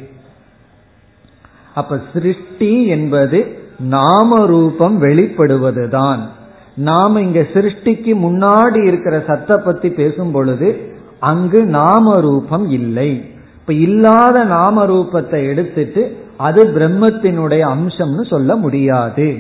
[1.75, 6.19] அப்ப சிருஷ்டி என்பது நாம ரூபம் வெளிப்படுவதுதான்.
[6.75, 13.35] நாம இங்க சிருஷ்டிக்கு முன்னாடி இருக்கிற சத்த பத்தி பேசும் பொழுது அங்கு நாம ரூபம் இல்லை.
[13.61, 19.37] இப்ப இல்லாத நாம ரூபத்தை எடுத்துட்டு அது பிரம்மத்தினுடைய அம்சம்னு சொல்ல முடியாது.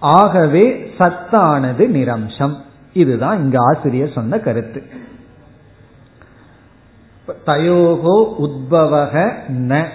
[0.00, 2.56] ஆகவே சத்தானது நிரம்சம்.
[2.94, 4.82] இதுதான் இங்க ஆசிரியர் சொன்ன கருத்து.
[7.46, 9.86] தயோகோ உத்பவக ந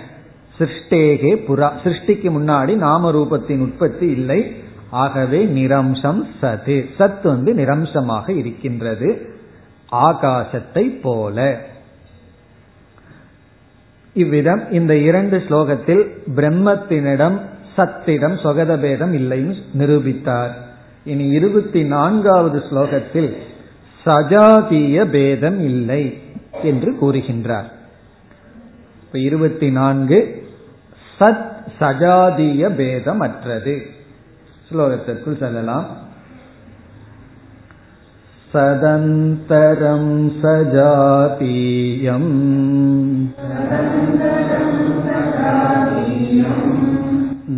[0.58, 4.54] சிருஷ்டேகே புறா சிருஷ்டிக்கு முன்னாடி நாம ரூபத்தின் உற்பத்தி இல்லை.
[4.90, 6.86] ஆகவே நிரம்சம் சது.
[7.00, 9.34] சத் வந்து நிரம்சமாக இருக்கின்றது.
[9.92, 11.62] ஆகாசத்தை போல.
[14.14, 17.40] இவ்விதம் இந்த இரண்டு ஸ்லோகத்தில் பிரம்மத்தினிடம்
[17.78, 20.69] சத்திடம் சொகதபேதம் இல்லைன்னு நிரூபித்தார்.
[21.04, 23.38] இனி இருபத்தி நான்காவது ஸ்லோகத்தில்
[24.06, 26.22] சஜாதீய பேதம் இல்லை
[26.64, 27.72] என்று கூறுகின்றார்.
[29.12, 30.48] இருபத்தி நான்கு
[31.20, 33.82] சத் சஜாதீய பேதம் அற்றது
[34.70, 36.08] ஸ்லோகத்திற்குள் செல்லலாம்.
[38.54, 40.98] சதந்தரம் सजातीयम्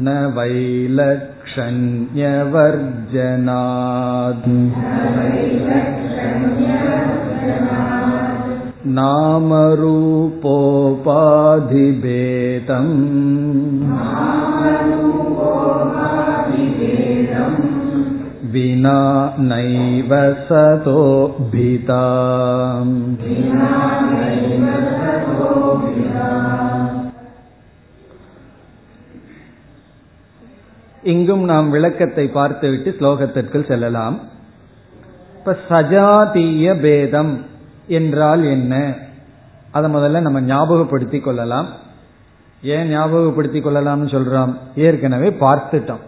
[0.04, 4.49] न वैलक्षण्यवर्जनात्
[8.99, 9.75] नामरूपोपाधिभेदम्
[18.53, 18.99] विना
[19.51, 20.11] नैव
[20.49, 22.03] सतोभिता
[31.04, 34.20] இங்கும் நாம் விளக்கத்தை பார்த்துவிட்டு ஸ்லோகத்திற்குள் செல்லலாம்.
[35.38, 37.46] இப்ப சஜாதீய பேதம்
[37.88, 38.96] என்றால் என்ன?
[39.72, 41.68] அதை முதல்ல நம்ம ஞாபகப்படுத்தி கொள்ளலாம்.
[42.64, 44.58] ஏன் ஞாபகப்படுத்திக் கொள்ளலாம்னு சொல்றோம்?
[44.76, 46.00] ஏற்கனவே பார்த்துட்டோம்.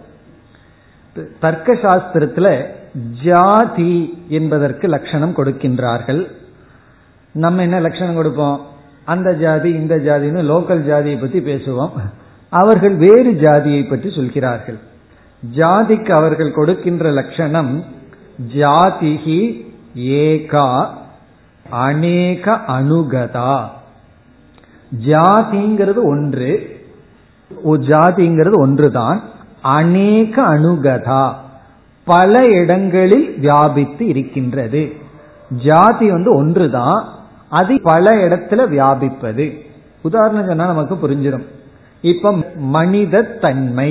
[1.40, 2.66] தர்க்க சாஸ்திரத்துல
[3.24, 6.32] ஜாதி என்பதற்கு லட்சணம் கொடுக்கின்றார்கள்.
[7.32, 8.66] நம்ம என்ன லட்சணம் கொடுப்போம்?
[9.06, 11.92] அந்த ஜாதி இந்த ஜாதின்னு லோக்கல் ஜாதியை பத்தி பேசுவோம்.
[12.60, 14.80] அவர்கள் வேறு ஜாதியை பற்றி சொல்கிறார்கள்.
[15.44, 17.72] ஜாதிக்கு அவர்கள் கொடுக்கின்ற லட்சணம்
[18.56, 19.40] ஜாதிகி
[20.24, 20.68] ஏகா
[21.86, 23.56] அநேக அணுகதா
[24.92, 26.52] ஜாதிங்கிறது ஒன்று
[27.92, 29.20] ஜாதிங்கிறது ஒன்றுதான்.
[29.78, 31.24] அநேக அணுகதா
[32.08, 34.84] பல இடங்களில் வியாபித்து இருக்கின்றது.
[35.66, 37.00] ஜாதி வந்து ஒன்றுதான்
[37.60, 39.46] அது பல இடத்துல வியாபிப்பது.
[40.08, 41.46] உதாரணம் சொன்னா நமக்கு புரிஞ்சிடும்.
[42.12, 42.32] இப்ப
[42.78, 43.90] மனித தன்மை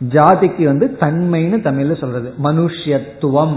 [0.00, 2.28] ஜாதிக்கு வந்து தன்மைன்னு தமிழ்ல சொல்றது.
[2.42, 3.56] மனுஷத்துவம்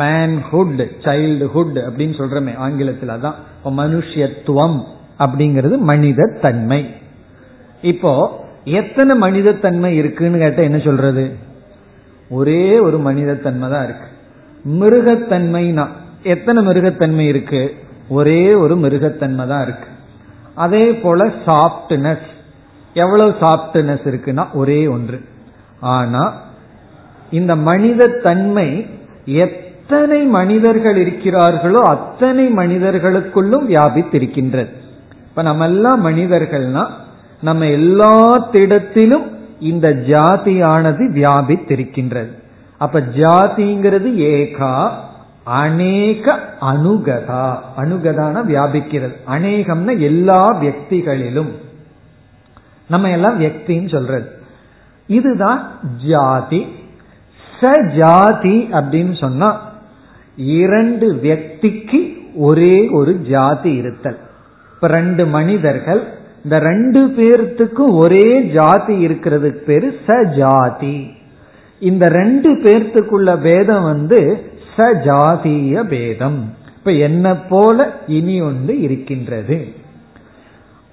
[0.00, 4.78] மேன்ஹுட் சைல்டுஹுட் அப்படின்னு சொல்றமே ஆங்கிலத்தில் அதான் இப்போ மனுஷத்துவம்
[5.18, 6.80] அப்படிங்கிறது மனித தன்மை
[7.82, 8.12] இப்போ
[8.64, 11.24] எத்தனை மனித தன்மை இருக்குன்னு கேட்ட என்ன சொல்றது?
[12.30, 14.08] ஒரே ஒரு மனித தன்மை தான் இருக்கு.
[14.80, 15.84] மிருகத்தன்மைனா
[16.22, 17.62] எத்தனை மிருகத்தன்மை இருக்கு?
[18.08, 19.88] ஒரே ஒரு மிருகத்தன்மை தான் இருக்கு.
[20.54, 22.28] அதே போல சாஃப்ட்னஸ்
[22.94, 25.20] எவ்வளவு சாப்ட்னஸ் இருக்குன்னா ஒரே ஒன்று.
[25.80, 26.40] ஆனா
[27.30, 28.86] இந்த மனித தன்மை
[29.24, 34.72] எத்தனை மனிதர்கள் இருக்கிறார்களோ அத்தனை மனிதர்களுக்குள்ளும் வியாபித்திருக்கின்றது.
[35.28, 36.84] இப்ப நம்ம எல்லாம் மனிதர்கள்னா
[37.40, 39.26] நம்ம எல்லாத்திடத்திலும்
[39.60, 42.32] இந்த ஜாதியானது வியாபித்திருக்கின்றது.
[42.78, 44.90] அப்ப ஜாதிங்கிறது ஏகா
[45.44, 49.14] அநேக அணுகதா அணுகதான வியாபிக்கிறது.
[49.28, 51.52] அநேகம்னா எல்லா வியக்திகளிலும்.
[52.88, 54.30] நம்ம எல்லாம் வியக்தின்னு சொல்றது.
[55.06, 56.66] இதுதான் ஜாதி.
[57.60, 59.72] சஜாதி அப்படின்னு சொன்னா
[60.36, 64.18] இரண்டு வியக்திக்கு ஒரே ஒரு ஜாதி இருத்தல்.
[64.74, 66.02] இப்ப ரெண்டு மனிதர்கள்
[66.44, 71.10] இந்த ரெண்டு பேர்த்துக்கும் ஒரே ஜாதி இருக்கிறதுக்கு பேரு சஜாதி.
[71.78, 76.54] இந்த ரெண்டு பேர்த்துக்குள்ள பேதம் வந்து சஜாதிய பேதம்.
[76.76, 79.74] இப்ப என்ன போல இனி ஒன்று இருக்கின்றது.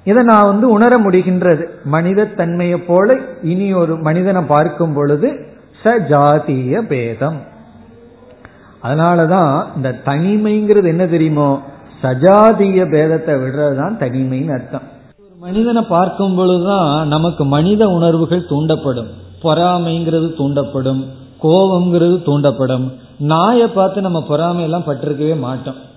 [0.04, 1.66] இதை நான் வந்து உணர முடிகின்றது.
[1.84, 5.46] மனித தன்மையை போல இனி ஒரு மனிதனை பார்க்கும் பொழுது
[5.84, 7.42] சஜாதிய பேதம்.
[8.84, 11.62] அதனாலதான் இந்த தனிமைங்கிறது என்ன தெரியுமோ?
[12.04, 14.82] சஜாதிய பேதத்தை விடுறது தான் தனிமைன்னு அர்த்தம்.
[15.18, 19.08] ஒரு மனிதனை பார்க்கும் பொழுதுதான் நமக்கு மனித உணர்வுகள் தூண்டப்படும்.
[19.44, 21.06] பொறாமைங்கிறது தூண்டப்படும்.
[21.44, 22.92] கோபம்ங்கிறது தூண்டப்படும்.
[23.18, 25.90] நாயை பார்த்து நம்ம பொறாமை எல்லாம் பட்டிருக்கவே மாட்டோம்.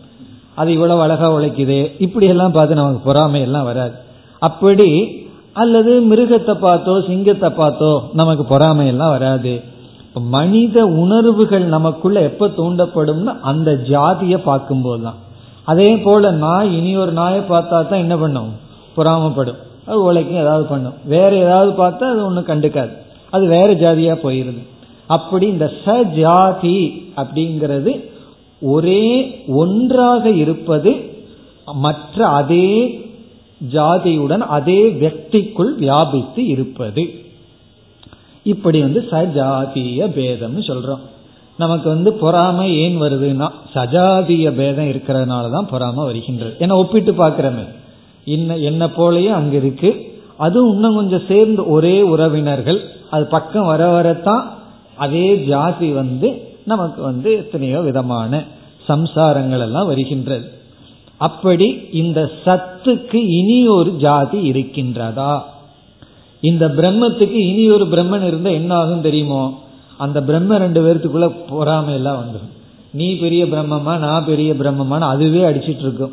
[0.55, 1.79] அது இவ்வளவு அழகா உழைக்குது.
[1.99, 3.95] இப்படி எல்லாம் பார்த்து நமக்கு பொறாமை எல்லாம் வராது.
[4.39, 4.89] அப்படி
[5.63, 7.91] அல்லது மிருகத்தை பார்த்தோ சிங்கத்தை பார்த்தோ
[8.21, 9.53] நமக்கு பொறாமை எல்லாம் வராது.
[10.35, 15.21] மனித உணர்வுகள் நமக்குள்ள எப்ப தூண்டப்படும்னா அந்த ஜாதியை பார்க்கும்போது தான்
[15.65, 18.51] அதே போல நாய் இனி ஒரு நாயை பார்த்தா தான் என்ன பண்ணும்?
[18.97, 19.61] பொறாமப்படும்.
[19.87, 20.97] அது உழைக்கும் ஏதாவது பண்ணும்.
[21.05, 22.93] வேற ஏதாவது பார்த்தா அது ஒன்றும் கண்டுக்காது.
[23.31, 24.63] அது வேற ஜாதியா போயிருது.
[25.07, 26.79] அப்படி இந்த ச ஜாதி
[27.17, 27.93] அப்படிங்கிறது
[28.73, 29.05] ஒரே
[29.55, 30.93] ஒன்றாக இருப்பது
[31.81, 32.69] மற்ற அதே
[33.73, 37.05] ஜாதியுடன் அதே வக்திக்குள் வியாபித்து இருப்பது.
[38.47, 41.03] இப்படி வந்து சஜாதிய பேதம்னு சொல்றோம்
[41.59, 47.65] நமக்கு வந்து பொறாமை ஏன் வருதுன்னா சஜாதிய பேதம் இருக்கிறதுனால தான் பொறாமை வருகின்றது ஏன்னா ஒப்பிட்டு பார்க்கிறோமே
[48.27, 49.91] என்ன என்ன போலயே அங்க இருக்கு
[50.37, 54.45] அதுவும் இன்னும் கொஞ்சம் சேர்ந்து ஒரே உறவினர்கள் அது பக்கம் வர வரத்தான்
[54.97, 56.29] அதே ஜாதி வந்து
[56.65, 58.43] நமக்கு வந்து எத்தனையோ விதமான
[58.89, 60.53] சம்சாரங்கள் எல்லாம் வருகின்றது.
[61.17, 65.43] அப்படி இந்த சத்துக்கு இனி ஒரு ஜாதி இருக்கின்றதா?
[66.41, 69.43] இந்த பிரம்மத்துக்கு இனி ஒரு பிரம்மன் இருந்தா என்ன ஆகும் தெரியுமோ?
[69.97, 72.53] அந்த பிரம்ம ரெண்டு பேர்த்துக்குள்ள பொறாமையெல்லாம் வந்துடும்
[72.93, 76.13] நீ பெரிய பிரம்மமா நான் பெரிய பிரம்மமான்னு அதுவே அடிச்சிட்டு இருக்கும்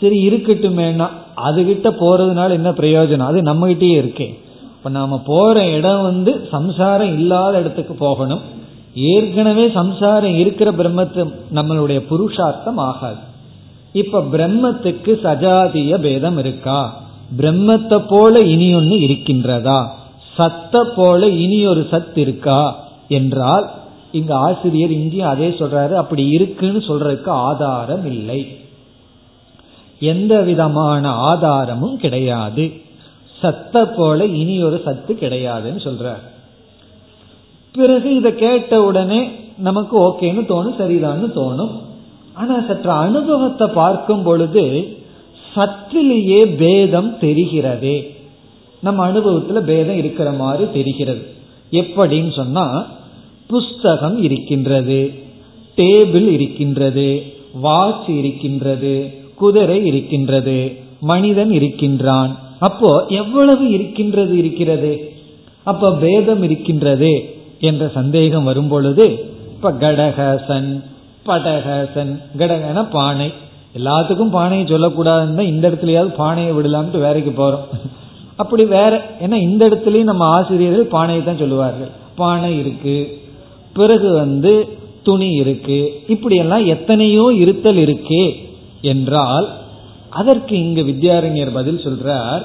[0.00, 1.06] சரி இருக்கட்டுமேனா
[1.44, 3.30] அதுகிட்ட போறதுனால என்ன பிரயோஜனம்?
[3.30, 4.28] அது நம்மகிட்டயே இருக்கே.
[4.76, 8.40] இப்ப நாம போற இடம் வந்து சம்சாரம் இல்லாத இடத்துக்கு போகணும்.
[9.00, 13.16] ஏற்கனவே சம்சாரம் இருக்கிற பிரம்மத்து நம்மளுடைய புருஷார்த்தம் ஆகாது.
[13.92, 17.00] இப்ப பிரம்மத்துக்கு சஜாதிய பேதம் இருக்கா?
[17.38, 19.88] பிரம்மத்தை போல இனி ஒன்று இருக்கின்றதா?
[20.38, 22.88] சத்த போல இனி ஒரு சத் இருக்கா?
[23.08, 23.70] என்றால்
[24.12, 28.58] இங்க ஆசிரியர் இங்கேயும் அதே சொல்றாரு அப்படி இருக்குன்னு சொல்றதுக்கு ஆதாரம் இல்லை.
[30.00, 32.72] எந்த விதமான ஆதாரமும் கிடையாது.
[33.42, 36.36] சத்த போல இனி ஒரு சத்து கிடையாதுன்னு சொல்றார்.
[37.78, 39.20] பிறகு இதை கேட்ட உடனே
[39.58, 41.74] நமக்கு ஓகேன்னு தோணும் சரிதான்னு தோணும்.
[42.34, 44.64] ஆனா சற்று அனுபவத்தை பார்க்கும் பொழுது
[45.54, 47.96] சற்றிலேயே பேதம் தெரிகிறதே.
[48.80, 51.24] நம்ம அனுபவத்துல பேதம் இருக்கிற மாதிரி தெரிகிறது.
[51.70, 52.66] எப்படின்னு சொன்னா
[53.46, 55.00] புஸ்தகம் இருக்கின்றது
[55.76, 57.08] டேபிள் இருக்கின்றது
[57.60, 58.94] வாட்ச் இருக்கின்றது
[59.34, 60.58] குதிரை இருக்கின்றது
[61.00, 62.32] மனிதன் இருக்கின்றான்.
[62.58, 64.92] அப்போ எவ்வளவு இருக்கின்றது இருக்கிறது?
[65.62, 67.12] அப்ப பேதம் இருக்கின்றது.
[67.60, 69.06] என்ற சந்தேகம் வரும் பொழுது
[69.54, 70.70] இப்ப கடகசன்
[71.28, 73.28] படகசன் கடகன பானை
[73.78, 77.66] எல்லாத்துக்கும் பானையை சொல்லக்கூடாதுன்னு இந்த இடத்துலயாவது பானையை விடலாம்ட்டு வேலைக்கு போறோம்.
[78.36, 78.92] அப்படி வேற
[79.24, 81.90] ஏன்னா இந்த இடத்துலயும் நம்ம ஆசிரியர்கள் பானையை தான் சொல்லுவார்கள்.
[82.20, 82.96] பானை இருக்கு
[83.78, 84.52] பிறகு வந்து
[85.02, 85.80] துணி இருக்கு
[86.14, 88.24] இப்படியெல்லாம் எத்தனையோ இருத்தல் இருக்கே
[88.92, 89.46] என்றால்
[90.20, 92.44] அதற்கு இங்கு வித்யாரண்யர் பதில் சொல்றார்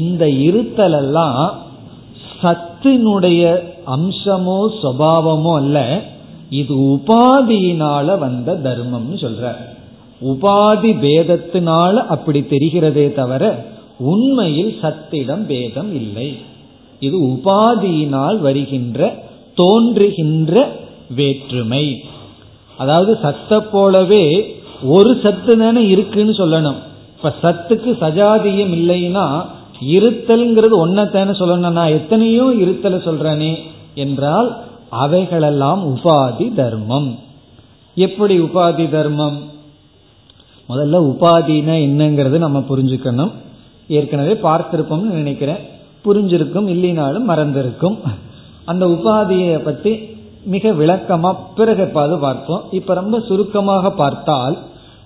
[0.00, 1.42] இந்த இருத்தல் எல்லாம்
[2.86, 3.42] சத்தினுடைய
[3.94, 5.78] அம்சமோ சுவாவமோ அல்ல
[6.58, 9.44] இது உபாதியினால வந்த தர்மம்னு சொல்ற
[10.22, 13.42] உபாதி பேதத்தினால அப்படி தெரிகிறதே தவிர
[14.10, 16.28] உண்மையில் சத்திடம் பேதம் இல்லை.
[17.00, 19.08] இது உபாதியினால் வருகின்ற
[19.54, 20.54] தோன்றுகின்ற
[21.18, 21.84] வேற்றுமை.
[22.78, 24.24] அதாவது சத்த போலவே
[24.94, 26.80] ஒரு சத்து தானே இருக்குன்னு சொல்லணும்.
[27.16, 29.26] இப்ப சத்துக்கு சஜாதியம் இல்லைன்னா
[29.80, 33.56] இருத்தல்ங்கிறது ஒன்னத்தானே சொல்லணும் நான் எத்தனையோ இருத்தலை சொல்றேனே
[33.94, 34.56] என்றால்
[34.88, 37.18] அவைகளெல்லாம் உபாதி தர்மம்.
[37.94, 39.38] எப்படி உபாதி தர்மம்?
[40.68, 43.30] முதல்ல உபாதினா என்னங்கிறது நம்ம புரிஞ்சுக்கணும்.
[43.88, 45.58] ஏற்கனவே பார்த்திருப்போம்னு நினைக்கிறேன்.
[46.04, 47.98] புரிஞ்சிருக்கும் இல்லைனாலும் மறந்திருக்கும்.
[48.64, 52.64] அந்த உபாதியை பற்றி மிக விளக்கமா பிறகு எப்பாவது பார்ப்போம்.
[52.70, 54.58] இப்ப ரொம்ப சுருக்கமாக பார்த்தால்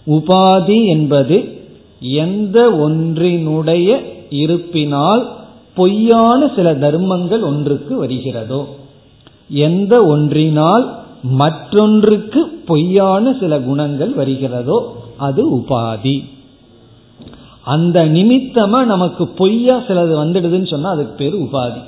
[0.06, 1.58] உபாதி என்பது
[2.00, 5.28] எந்த ஒன்றினுடைய இருப்பினால்
[5.74, 8.66] பொய்யான சில தர்மங்கள் ஒன்றுக்கு வருகிறதோ
[9.48, 16.24] எந்த ஒன்றினால் மற்றொன்றுக்கு பொய்யான சில குணங்கள் வருகிறதோ அது உபாதி.
[17.62, 21.80] அந்த நிமித்தமா நமக்கு பொய்யா சிலது வந்துடுதுன்னு சொன்னா அதுக்கு பேர் உபாதி.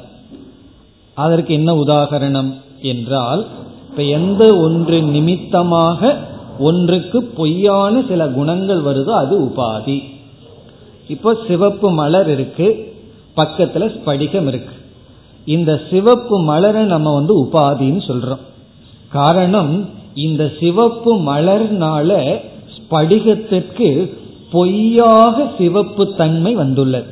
[1.15, 3.47] அதற்கு என்ன உதாகரணம் என்றால்
[3.91, 6.17] இப்ப எந்த ஒன்று நிமித்தமாக
[6.59, 10.12] ஒன்றுக்கு பொய்யான சில குணங்கள் வருதோ அது உபாதி.
[11.09, 12.95] இப்போ சிவப்பு மலர் இருக்கு.
[13.37, 14.75] பக்கத்துல ஸ்படிகம் இருக்கு.
[15.45, 18.45] இந்த சிவப்பு மலரை நம்ம வந்து உபாதின்னு சொல்றோம்.
[19.09, 22.41] காரணம் இந்த சிவப்பு மலர்னால
[22.75, 24.13] ஸ்படிகத்திற்கு
[24.51, 27.11] பொய்யாக சிவப்பு தன்மை வந்துள்ளது.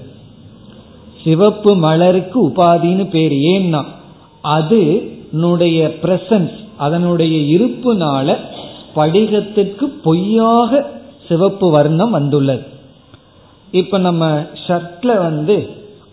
[1.24, 3.84] சிவப்பு மலருக்கு உபாதின்னு பேர் ஏன்னா
[4.42, 4.80] அது
[6.02, 8.36] பிரசன்ஸ் அதனுடைய இருப்புனால
[8.94, 10.90] படிகத்திற்கு பொய்யாக
[11.28, 12.69] சிவப்பு வர்ணம் வந்துள்ளது.
[13.70, 15.68] இப்ப நம்ம ஷர்ட்ல வந்து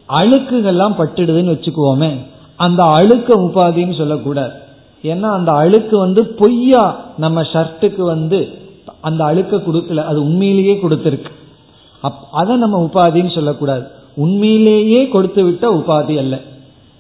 [0.10, 2.18] அழுக்குகள்லாம் பட்டுடுதுன்னு வச்சுக்குவோமே
[2.56, 4.52] அந்த அழுக்க உபாதின்னு சொல்லக்கூடாது.
[5.04, 8.48] ஏன்னா அந்த அழுக்கு வந்து பொய்யா நம்ம ஷர்ட்டுக்கு வந்து
[9.02, 11.32] அந்த அழுக்க கொடுக்கல அது உண்மையிலேயே கொடுத்துருக்கு.
[12.02, 13.88] அப் அதை நம்ம உபாதின்னு சொல்லக்கூடாது.
[14.16, 16.40] உண்மையிலேயே கொடுத்து விட்ட உபாதி அல்ல.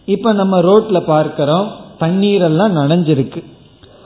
[0.05, 3.43] இப்ப நம்ம ரோட்ல பார்க்கிறோம் தண்ணீர் எல்லாம் நனைஞ்சிருக்கு.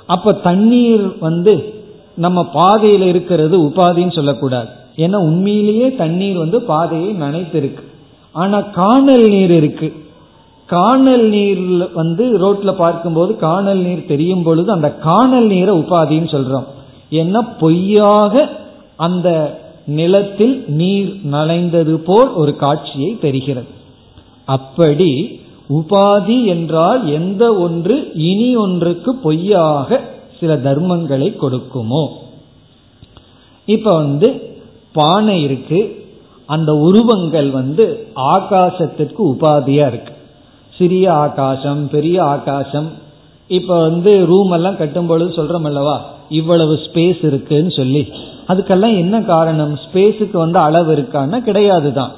[0.05, 1.73] அப்ப தண்ணீர் வந்து
[2.15, 4.69] நம்ம பாதையில இருக்கிறது உபாதின்னு சொல்லக்கூடாது.
[4.95, 7.83] ஏன்னா உண்மையிலேயே தண்ணீர் வந்து பாதையை நனைத்திருக்கு.
[8.31, 9.93] ஆனா காணல் நீர் இருக்கு.
[10.65, 16.65] காணல் நீர் வந்து ரோட்ல பார்க்கும்போது காணல் நீர் தெரியும் பொழுது அந்த காணல் நீரை உபாதின்னு சொல்றோம்.
[17.09, 18.49] ஏன்னா பொய்யாக
[18.95, 23.67] அந்த நிலத்தில் நீர் நனைந்தது போல் ஒரு காட்சியை தெரிகிறது.
[24.45, 25.39] அப்படி
[25.69, 30.01] உபாதி என்றால் எந்த ஒன்று இனி ஒன்றுக்கு பொய்யாக
[30.39, 32.07] சில தர்மங்களை கொடுக்குமோ.
[33.65, 34.50] இப்ப வந்து
[34.93, 36.05] பானை இருக்கு.
[36.45, 40.13] அந்த உருவங்கள் வந்து ஆகாசத்திற்கு உபாதியா இருக்கு.
[40.77, 42.89] சிறிய ஆகாசம் பெரிய ஆகாசம்.
[43.47, 46.05] இப்ப வந்து ரூம் எல்லாம் கட்டும் பொழுது சொல்றோம் அல்லவா?
[46.29, 48.07] இவ்வளவு ஸ்பேஸ் இருக்குன்னு சொல்லி.
[48.47, 49.73] அதுக்கெல்லாம் என்ன காரணம்?
[49.75, 52.11] ஸ்பேஸுக்கு வந்து அளவு இருக்கான்னா கிடையாது தான்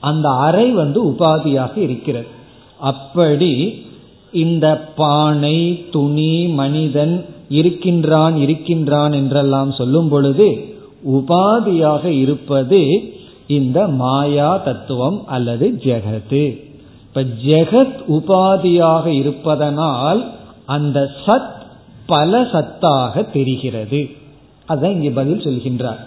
[0.00, 2.26] அந்த அறை வந்து உபாதியாக இருக்கிறது.
[2.78, 3.82] அப்படி
[4.32, 10.76] இந்த பானை துணி மனிதன் இருக்கின்றான் இருக்கின்றான் என்றெல்லாம் சொல்லும் பொழுது
[11.06, 12.86] உபாதியாக இருப்பது
[13.46, 16.66] இந்த மாயா தத்துவம் அல்லது ஜெகத்து
[17.02, 20.30] இப்ப ஜெகத் உபாதியாக இருப்பதனால்
[20.66, 21.56] அந்த சத்
[22.06, 24.08] பல சத்தாக தெரிகிறது.
[24.66, 25.98] அதுதான் இங்க பதில் சொல்கின்றார்.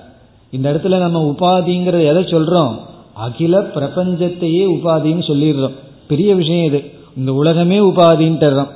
[0.51, 2.75] இந்த இடத்துல நம்ம உபாதிங்கிறத எதை சொல்றோம்?
[3.13, 5.73] அகில பிரபஞ்சத்தையே உபாதின்னு சொல்லிடுறோம்.
[6.07, 6.91] பெரிய விஷயம் இது.
[7.17, 8.67] இந்த உலகமே உபாதின்ட்டுறோம்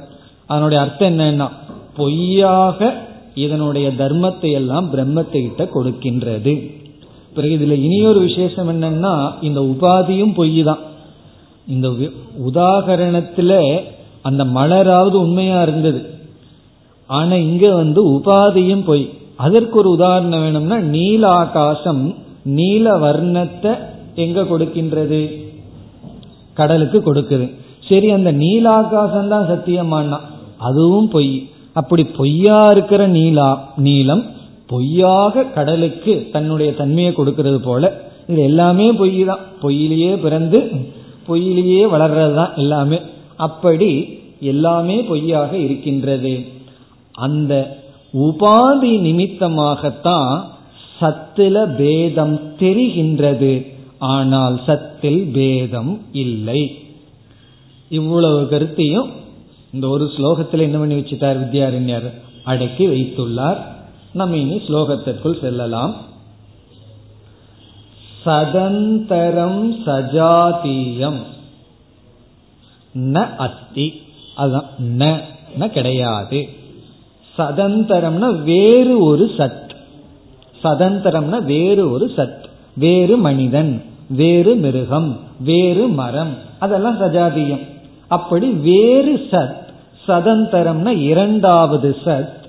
[0.45, 1.49] அதனுடைய அர்த்தம் என்னன்னா
[1.95, 2.93] பொய்யாக
[3.35, 6.71] இதனுடைய தர்மத்தை எல்லாம் பிரம்மத்தை கிட்ட கொடுக்கின்றது.
[7.33, 10.79] பிறகு இதுல இனியொரு விசேஷம் என்னன்னா இந்த உபாதியும் பொய் தான்
[11.67, 11.87] இந்த
[12.47, 13.81] உதாகரணத்துல
[14.21, 16.09] அந்த மலராவது உண்மையா இருந்தது.
[17.07, 19.09] ஆனா இங்க வந்து உபாதியும் பொய்.
[19.35, 23.77] அதற்கு ஒரு உதாரணம் வேணும்னா நீல ஆகாசம் நீல வர்ணத்தை
[24.15, 25.43] எங்க கொடுக்கின்றது?
[26.53, 27.51] கடலுக்கு கொடுக்குது.
[27.87, 30.19] சரி அந்த நீலாகாசம் தான் சத்தியமானா
[30.57, 31.49] அதுவும் பொய்.
[31.75, 33.49] அப்படி பொய்யா இருக்கிற நீலா
[33.85, 34.23] நீளம்
[34.71, 37.83] பொய்யாக கடலுக்கு தன்னுடைய தன்மையை கொடுக்கிறது போல
[38.29, 40.59] இது எல்லாமே பொய் தான் பொய்யிலேயே பிறந்து
[41.27, 42.97] பொய்யிலேயே வளர்றது தான் எல்லாமே.
[43.45, 43.89] அப்படி
[44.51, 46.33] எல்லாமே பொய்யாக இருக்கின்றது.
[47.25, 47.53] அந்த
[48.25, 50.33] உபாதி நிமித்தமாகத்தான்
[50.99, 53.53] சத்தில பேதம் தெரிகின்றது.
[54.13, 56.61] ஆனால் சத்தில் பேதம் இல்லை.
[57.91, 59.09] இவ்வளவு கருத்தையும்
[59.75, 62.13] இந்த ஒரு ஸ்லோகத்தில் என்ன பண்ணி வச்சுட்டார் வித்யாரண்யர்?
[62.43, 63.57] அடக்கி வைத்துள்ளார்.
[64.11, 65.95] நம்ம இனி ஸ்லோகத்திற்குள் செல்லலாம்.
[68.25, 71.17] சதந்தரம் சஜாதீயம்.
[72.95, 74.01] ந அஸ்தி.
[74.35, 74.65] அதுதான்
[75.59, 76.49] ந கிடையாது.
[77.37, 79.69] சதந்தரம்னா வேறு ஒரு சத்.
[80.63, 82.43] சதந்தரம்னா வேறு ஒரு சத்.
[82.73, 86.33] வேறு மனிதன் வேறு மிருகம் வேறு மரம்.
[86.59, 87.67] அதெல்லாம் சஜாதீயம்.
[88.07, 89.63] அப்படி வேறு சத்
[90.07, 92.43] சதந்தரம்னா இரண்டாவது சத்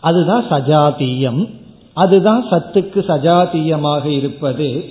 [0.00, 1.50] அதுதான் சஜாதீயம்.
[1.92, 4.84] அதுதான் சத்துக்கு சஜாதீயமாக இருப்பது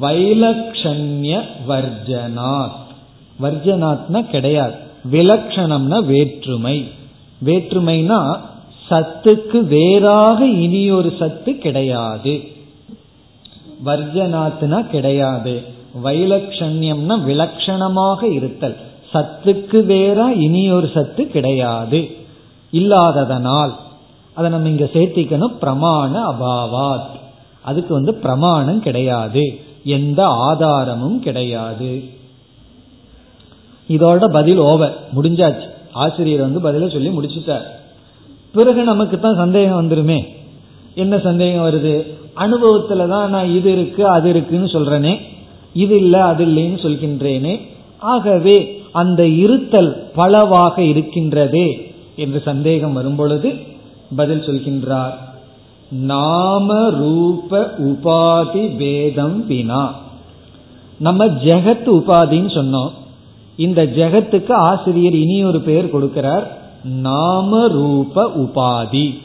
[0.00, 2.86] வைலக்ஷண்ய வர்ஜனாத்.
[3.42, 4.74] வர்ஜனாத்னா கிடையாது.
[5.12, 6.88] விலக்ஷணம்னா வேற்றுமை.
[7.44, 8.38] வேற்றுமைனா
[8.90, 12.56] சத்துக்கு வேறாக இனி ஒரு சத்து கிடையாது.
[13.84, 15.62] வர்ஜனாத்னா கிடையாது.
[16.04, 18.76] வைலக்ஷண்யம்னா விலக்ஷணமாக இருத்தல்.
[19.12, 22.16] சத்துக்கு வேறா இனி ஒரு சத்து கிடையாது.
[22.72, 23.72] இல்லாததனால்
[24.34, 27.16] அதை நம்ம இங்க சேர்த்திக்கணும் பிரமாண அபாவாத்.
[27.60, 29.60] அதுக்கு வந்து பிரமாணம் கிடையாது.
[29.84, 32.04] எந்த ஆதாரமும் கிடையாது.
[33.88, 34.98] இதோட பதில் ஓவர்.
[35.16, 35.68] முடிஞ்சாச்சு.
[35.92, 37.62] ஆசிரியர் வந்து பதில சொல்லி முடிச்சுட்டார்.
[38.52, 40.36] பிறகு நமக்கு தான் சந்தேகம் வந்துருமே.
[40.94, 42.16] என்ன சந்தேகம் வருது?
[42.36, 45.18] அனுபவத்துல தான் நான் இது இருக்கு அது இருக்குன்னு சொல்றேனே.
[45.72, 47.60] இது இல்ல அது இல்லைன்னு சொல்கின்றேனே.
[47.98, 53.52] ஆகவே அந்த இருத்தல் பலவாக இருக்கின்றதே என்று சந்தேகம் வரும்பொழுது
[54.16, 55.12] பதில் சொல்கின்றார்.
[55.90, 59.94] நாம ரூப உபாதி பேதம் வினா.
[60.98, 62.90] நம்ம ஜெகத் உபாதின்னு சொன்னோம்.
[63.56, 66.46] இந்த ஜெகத்துக்கு ஆசிரியர் இனி ஒரு பெயர் கொடுக்கிறார்.
[66.84, 69.18] நாம ரூப உபாதி.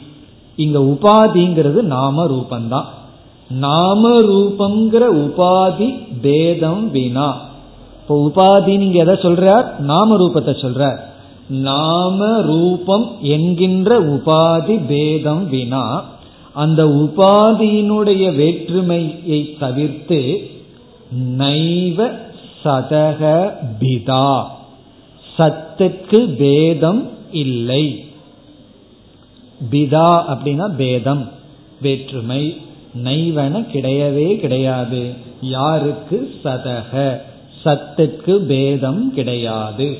[0.56, 2.84] இங்க உபாதிங்கிறது நாம ரூபந்தான்.
[3.50, 7.40] நாம ரூபங்கிற உபாதி பேதம் வினா.
[8.00, 9.78] இப்போ உபாதி நீங்க எதை சொல்றார்?
[9.78, 10.98] நாம ரூபத்தை சொல்றார்.
[11.48, 16.04] நாம ரூபம் என்கின்ற உபாதி பேதம் வினா
[16.52, 20.50] அந்த உபாதியினுடைய வேற்றுமையை தவிர்த்து
[21.38, 22.10] நைவ
[22.64, 23.50] சதக
[23.80, 24.44] பிதா.
[25.38, 28.04] சத்துக்கு பேதம் இல்லை.
[29.70, 31.28] பிதா அப்படின்னா பேதம்.
[31.82, 32.56] வேற்றுமை
[33.04, 35.12] நைவன கிடையவே கிடையாது.
[35.40, 36.34] யாருக்கு?
[36.44, 37.20] சதக.
[37.64, 39.96] சத்துக்கு பேதம் கிடையாது.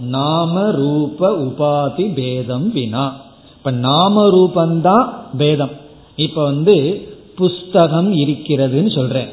[0.00, 3.20] நாம ரூப உபாதி பேதம் வினா.
[3.56, 5.70] இப்ப நாம ரூபந்தான் பேதம்.
[6.16, 9.28] இப்ப வந்து புஸ்தகம் இருக்கிறதுன்னு சொல்றேன்.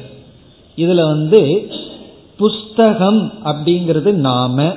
[0.76, 1.70] இதுல வந்து
[2.36, 4.74] புஸ்தகம் அப்படிங்கிறது நாம.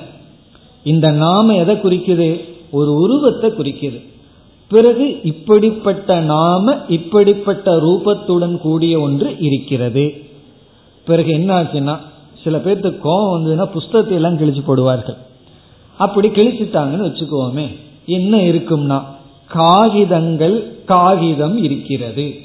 [0.84, 2.49] இந்த நாம எதை குறிக்குது?
[2.72, 4.08] ஒரு உருவத்தை குறிக்கிறது
[4.68, 10.14] பிறகு இப்படிப்பட்ட நாம இப்படிப்பட்ட ரூபத்துடன் கூடிய ஒன்று இருக்கிறது.
[11.06, 11.98] பிறகு என்ன ஆச்சுன்னா
[12.44, 15.18] சில பேர்த்துக்கு கோபம் வந்ததுன்னா புஸ்தகத்தை எல்லாம் கிழிச்சு போடுவார்கள்.
[15.98, 19.02] அப்படி கிழிச்சிட்டாங்கன்னு வச்சுக்கோமே என்ன இருக்கும்னா
[19.48, 22.36] காகிதங்கள் காகிதம் இருக்கிறது.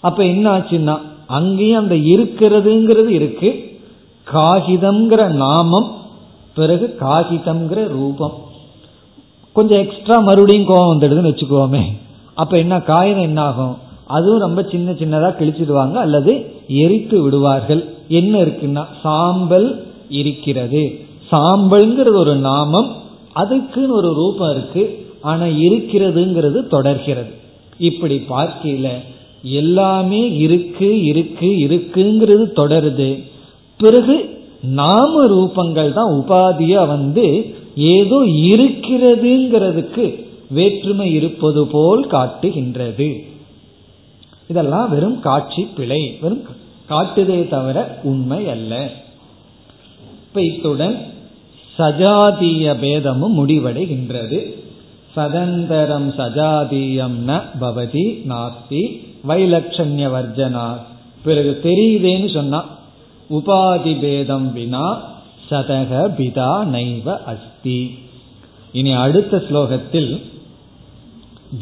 [0.00, 3.78] அப்ப என்ன ஆச்சுன்னா அங்கேயும் அந்த இருக்கிறதுங்கிறது இருக்கு.
[4.32, 5.96] காகிதம்ங்கிற நாமம்
[6.54, 8.48] பிறகு காகிதம்ங்கிற ரூபம்.
[9.52, 11.82] கொஞ்சம் எக்ஸ்ட்ரா மறுபடியும் கோவம் வந்துடுதுன்னு வச்சுக்கோமே.
[12.34, 13.76] அப்ப என்ன காயம் என்ன ஆகும்
[14.06, 17.94] அதுவும் ரொம்ப சின்ன சின்னதா கிழிச்சிடுவாங்க அல்லது எரித்து விடுவார்கள்.
[18.08, 20.98] என்ன இருக்குன்னா சாம்பல் இருக்கிறது.
[21.30, 22.94] சாம்பல்ங்கிறது ஒரு நாமம்.
[23.32, 25.06] அதுக்குன்னு ஒரு ரூபம் இருக்கு.
[25.20, 27.30] ஆனா இருக்கிறதுங்கிறது தொடர்கிறது.
[27.78, 28.88] இப்படி பார்க்கல
[29.42, 33.22] எல்லாமே இருக்கு இருக்கு இருக்குங்கிறது தொடருது.
[33.78, 43.24] பிறகு நாம ரூபங்கள் தான் உபாதியா வந்து ஏதோ இருக்கிறதுங்கிறதுக்கு வேற்றுமை இருப்பது போல் காட்டுகின்றது.
[44.48, 46.18] இதெல்லாம் வெறும் காட்சி பிழை.
[46.20, 46.42] வெறும்
[46.88, 48.90] காட்டுதே தவிர உண்மை அல்ல.
[50.22, 50.98] இப்ப இத்துடன்
[51.78, 54.58] சஜாதீய பேதமும் முடிவடைகின்றது.
[55.16, 60.76] சதந்தரம் சஜாதீயம் ந பவதி நாஸ்தி வைலட்சண்ய வர்ஜனா
[61.24, 62.78] பிறகு தெரியுதேன்னு சொன்னா
[63.30, 65.02] உபாதி பேதம் வினா
[65.50, 67.98] சதக பிதா நைவ அஸ்தி.
[68.72, 70.22] இனி அடுத்த ஸ்லோகத்தில்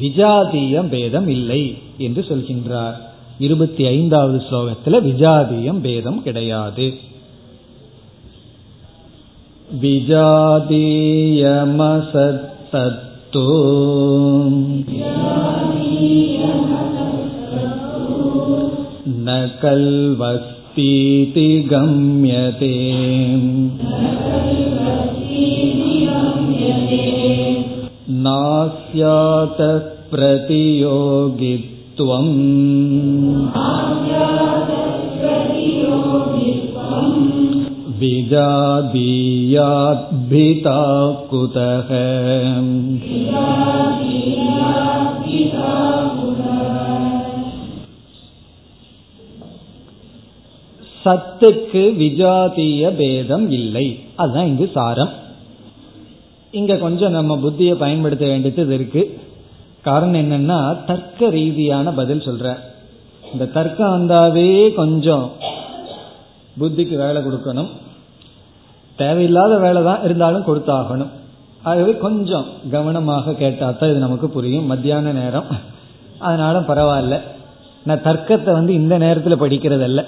[0.01, 2.97] விஜாதீயம் பேதம் இல்லை என்று சொல்கின்றார்.
[3.39, 6.95] இருபத்தி ஐந்தாவது ஸ்லோகத்தில் விஜாதீயம் பேதம் கிடையாது.
[9.81, 11.07] விஜாதீயமசத்தோ
[19.25, 22.70] न कल्वस्तीति गम्यते
[28.26, 29.78] नास्यातः
[30.12, 31.34] प्रतियोगित्वम्
[38.00, 38.76] विजादीयाद्भिता
[41.30, 41.90] कुतः
[51.09, 54.05] சத்துக்கு விஜாதிய பேதம் இல்லை.
[54.17, 55.09] அதுதான் இங்கு சாரம்.
[56.51, 59.21] இங்க கொஞ்சம் நம்ம புத்தியை பயன்படுத்த வேண்டியது இருக்கு.
[59.83, 62.59] காரணம் என்னன்னா தர்க்க ரீதியான பதில் சொல்ற.
[63.33, 65.33] இந்த தர்க்கம் வந்தாவே கொஞ்சம்
[66.61, 67.69] புத்திக்கு வேலை கொடுக்கணும்.
[68.97, 71.09] தேவையில்லாத வேலை தான் இருந்தாலும் கொடுத்தாகணும்.
[71.63, 74.67] ஆகவே கொஞ்சம் கவனமாக கேட்டால் தான் இது நமக்கு புரியும்.
[74.67, 75.45] மத்தியான நேரம்.
[76.19, 77.21] அதனால பரவாயில்ல.
[77.85, 80.05] நான் தர்க்கத்தை வந்து இந்த நேரத்தில் படிக்கிறதல்ல.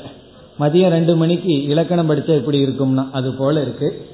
[0.60, 4.06] மதியம் ரெண்டு மணிக்கு இலக்கணம் படிச்சா எப்படி இருக்கும்னா அது போல இருக்கு.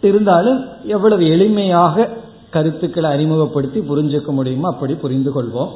[0.00, 2.08] இருந்தாலும் எவ்வளவு எளிமையாக
[2.50, 5.70] கருத்துக்களை அறிமுகப்படுத்தி புரிஞ்சுக்க முடியுமோ அப்படி புரிந்து கொள்வோம்.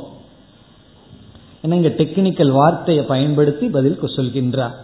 [1.63, 4.75] ஏன்னா இங்க டெக்னிக்கல் வார்த்தையை பயன்படுத்தி பதில் சொல்கின்றார்.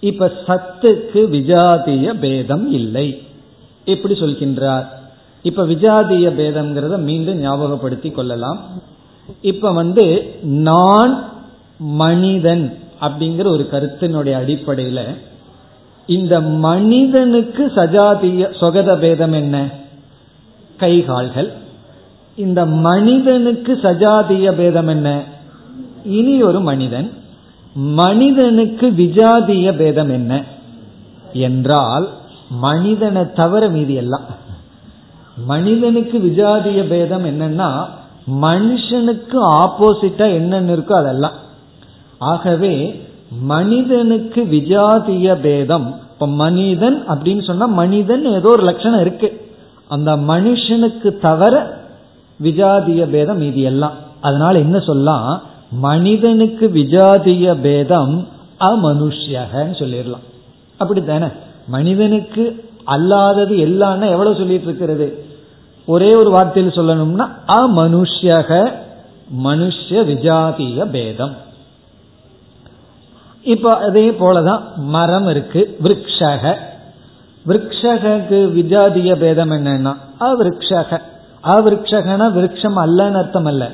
[0.00, 3.22] இப்ப சத்துக்கு விஜாதிய பேதம் இல்லை.
[3.84, 4.86] எப்படி சொல்கின்றார்?
[5.42, 8.58] இப்ப விஜாதிய பேதம்ங்கிறத மீண்டும் ஞாபகப்படுத்தி கொள்ளலாம்.
[9.40, 11.32] இப்ப வந்து நான்
[11.78, 15.00] மனிதன் அப்படிங்கிற ஒரு கருத்தினுடைய அடிப்படையில
[16.06, 19.68] இந்த மனிதனுக்கு சஜாதிய சொகத பேதம் என்ன?
[20.76, 21.52] கை கால்கள்.
[22.36, 25.22] இந்த மனிதனுக்கு சஜாதிய பேதம் என்ன?
[26.04, 27.12] இனி ஒரு மனிதன்
[27.74, 30.44] மனிதனுக்கு விஜாதிய பேதம் என்ன?
[31.32, 32.08] என்றால்
[32.50, 34.24] மனிதனை தவிர மீதி எல்லாம்.
[35.46, 37.86] மனிதனுக்கு விஜாதிய பேதம் என்னன்னா
[38.42, 41.46] மனுஷனுக்கு ஆப்போசிட்டா என்னென்ன இருக்கோ அதெல்லாம்.
[42.18, 43.02] ஆகவே
[43.40, 46.00] மனிதனுக்கு விஜாதிய பேதம்.
[46.12, 49.50] இப்ப மனிதன் அப்படின்னு சொன்னா மனிதன் ஏதோ ஒரு லட்சணம் இருக்கு.
[49.88, 51.80] அந்த மனுஷனுக்கு தவிர
[52.42, 53.92] விஜாதிய பேதம் இது எல்லாம்.
[54.20, 55.42] அதனால என்ன சொல்லலாம்?
[55.70, 58.28] மனிதனுக்கு விஜாதிய பேதம்
[58.60, 60.24] அமனுஷ்யகன்னு சொல்லிடலாம்.
[60.76, 61.26] அப்படித்தானே?
[61.66, 65.24] மனிதனுக்கு அல்லாதது எல்லாம்னா எவ்வளவு சொல்லிட்டு இருக்கிறது
[65.86, 68.72] ஒரே ஒரு வார்த்தையில் சொல்லணும்னா அமனுஷ்யக
[69.44, 71.36] மனுஷ விஜாதிய பேதம்.
[73.48, 76.54] இப்போ அதே போலதான் மரம் இருக்கு விரக்ஷக.
[77.46, 81.00] விரக்ஷகக்கு விஜாதிய பேதம் என்னன்னா அவிருக்ஷக.
[81.44, 83.70] அவிருக்ஷகனா விரக்ஷம் அல்லன்னு அர்த்தம் அல்ல.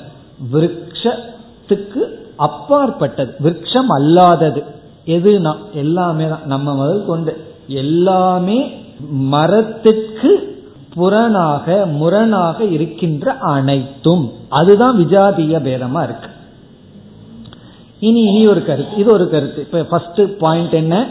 [0.52, 2.02] விரக்ஷத்துக்கு
[2.36, 4.62] அப்பாற்பட்டது விரக்ஷம் அல்லாதது.
[5.06, 6.46] எதுனா எல்லாமே தான்.
[6.46, 7.32] நம்ம முதல் கொண்டு
[7.66, 8.58] எல்லாமே
[9.10, 10.30] மரத்துக்கு
[10.96, 14.32] புறனாக முரணாக இருக்கின்ற அனைத்தும்.
[14.48, 16.28] அதுதான் விஜாதிய பேதமா இருக்கு.
[18.00, 18.96] இனி இனி ஒரு கருத்து.
[18.96, 19.60] இது ஒரு கருத்து.
[19.60, 21.06] இப்ப ஃபர்ஸ்ட் பாயிண்ட் என்ன?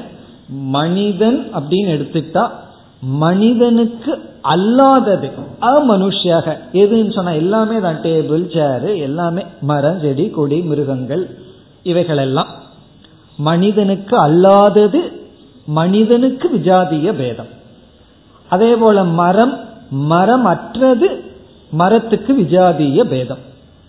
[0.48, 2.50] மனிதன் அப்படின்னு எடுத்துட்டா
[3.00, 4.12] மனிதனுக்கு
[4.44, 5.32] அல்லாதது
[5.62, 6.58] அமனுஷியாக.
[6.74, 8.02] எதுன்னு சொன்னா எல்லாமே தான்.
[8.02, 11.38] டேபிள் சேரு எல்லாமே மரம் செடி கொடி மிருகங்கள்
[11.84, 12.48] இவைகள் எல்லாம்
[13.38, 15.02] மனிதனுக்கு அல்லாதது
[15.66, 17.48] மனிதனுக்கு விஜாதிய பேதம்.
[18.50, 19.60] அதே போல மரம்
[19.90, 21.24] மரம் அற்றது
[21.72, 23.38] மரத்துக்கு விஜாதிய பேதம்.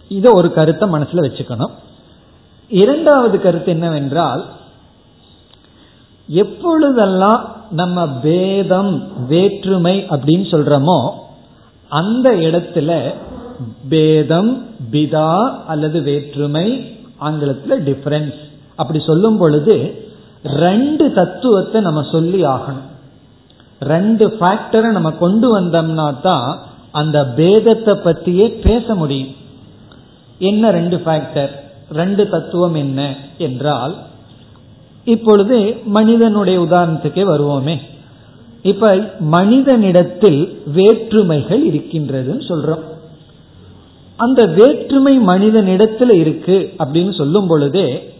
[0.08, 1.70] இதை ஒரு கருத்தை மனசுல வச்சுக்கணும்.
[2.70, 4.44] இரண்டாவது கருத்து என்னவென்றால்
[6.28, 8.92] எப்பொழுதெல்லாம் நம்ம பேதம்
[9.28, 10.98] வேற்றுமை அப்படின்னு சொல்றோமோ
[11.88, 13.14] அந்த இடத்துல
[13.88, 16.66] பேதம் பிதா அல்லது வேற்றுமை
[17.18, 18.38] ஆங்கிலத்தில் டிஃபரன்ஸ்
[18.76, 20.02] அப்படி சொல்லும் பொழுது
[20.42, 22.88] ரெண்டு தத்துவத்தை நம்ம சொல்லி ஆகணும்.
[23.80, 26.48] ரெண்டு ஃபேக்டரை நம்ம கொண்டு வந்தோம்னா தான்
[26.90, 29.32] அந்த பேதத்தை பத்தியே பேச முடியும்.
[30.38, 31.52] என்ன ரெண்டு ஃபேக்டர்
[31.92, 34.06] ரெண்டு தத்துவம் என்ன என்றால்
[35.04, 37.80] இப்பொழுது மனிதனுடைய உதாரணத்துக்கே வருவோமே.
[38.62, 42.82] இப்ப மனிதனிடத்தில் வேற்றுமைகள் இருக்கின்றதுன்னு சொல்றோம்.
[44.16, 48.14] அந்த வேற்றுமை மனிதனிடத்தில் இருக்கு அப்படின்னு சொல்லும் பொழுதே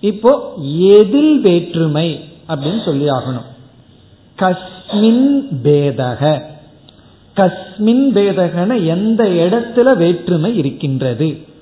[0.00, 3.48] இப்போ எதில் வேற்றுமை அப்படின்னு சொல்லி ஆகணும்.
[4.38, 6.40] கஸ்மின் பேதக.
[7.36, 11.52] கஸ்மின் பேதகன எந்த இடத்துல வேற்றுமை இருக்கின்றது?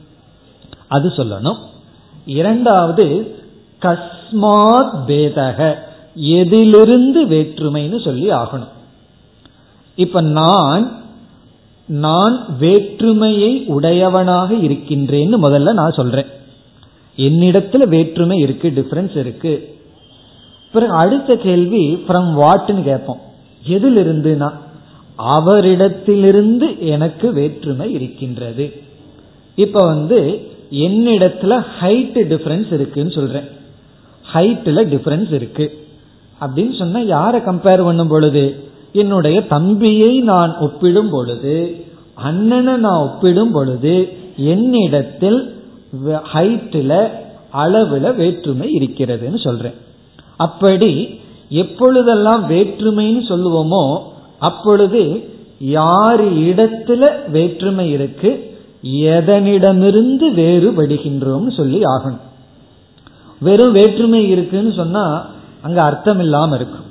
[0.93, 1.59] அது சொல்லணும்.
[2.27, 3.07] இரண்டாவது
[3.83, 5.75] கஸ்மாத் பேதக
[6.15, 8.73] எதிலிருந்து வேற்றுமைன்னு சொல்லி ஆகணும்.
[9.97, 11.01] இப்ப நான்
[11.87, 16.27] நான் வேற்றுமையை உடையவனாக இருக்கின்றேன்னு முதல்ல நான் சொல்றேன்.
[17.17, 19.55] என்னிடத்துல வேற்றுமை இருக்கு டிஃபரன்ஸ் இருக்கு.
[20.73, 23.21] பிறகு அடுத்த கேள்வி ஃப்ரம் வாட்னு கேட்போம்.
[23.69, 24.51] எதிலிருந்துனா
[25.19, 28.83] அவரிடத்திலிருந்து எனக்கு வேற்றுமை இருக்கின்றது.
[29.57, 33.49] இப்ப வந்து என்னிடத்துல ஹைட் டிஃபரன்ஸ் இருக்குன்னு சொல்றேன்.
[34.33, 35.79] ஹைட்ல டிஃபரன்ஸ் இருக்கு.
[36.41, 38.65] அப்படின்னு சொன்னா யாரை கம்பேர் பண்ணும் பொழுது?
[38.93, 45.55] என்னுடைய தம்பியை நான் ஒப்பிடும் பொழுது அண்ணனை நான் ஒப்பிடும் பொழுது என்னிடத்தில்
[46.07, 47.11] ஹைட்டில்
[47.55, 49.75] அளவுல வேற்றுமை இருக்கிறதுன்னு சொல்றேன்.
[50.37, 54.03] அப்படி எப்பொழுதெல்லாம் வேற்றுமைன்னு சொல்லுவோமோ
[54.39, 58.52] அப்பொழுது யார் இடத்துல வேற்றுமை இருக்கு
[58.83, 62.21] எதனிடமிருந்து வேறுபடுகின்றோம்னு சொல்லி ஆகணும்.
[63.41, 65.31] வெறும் வேற்றுமை இருக்குன்னு சொன்னா
[65.61, 66.91] அங்க அர்த்தம் இல்லாம இருக்கும்.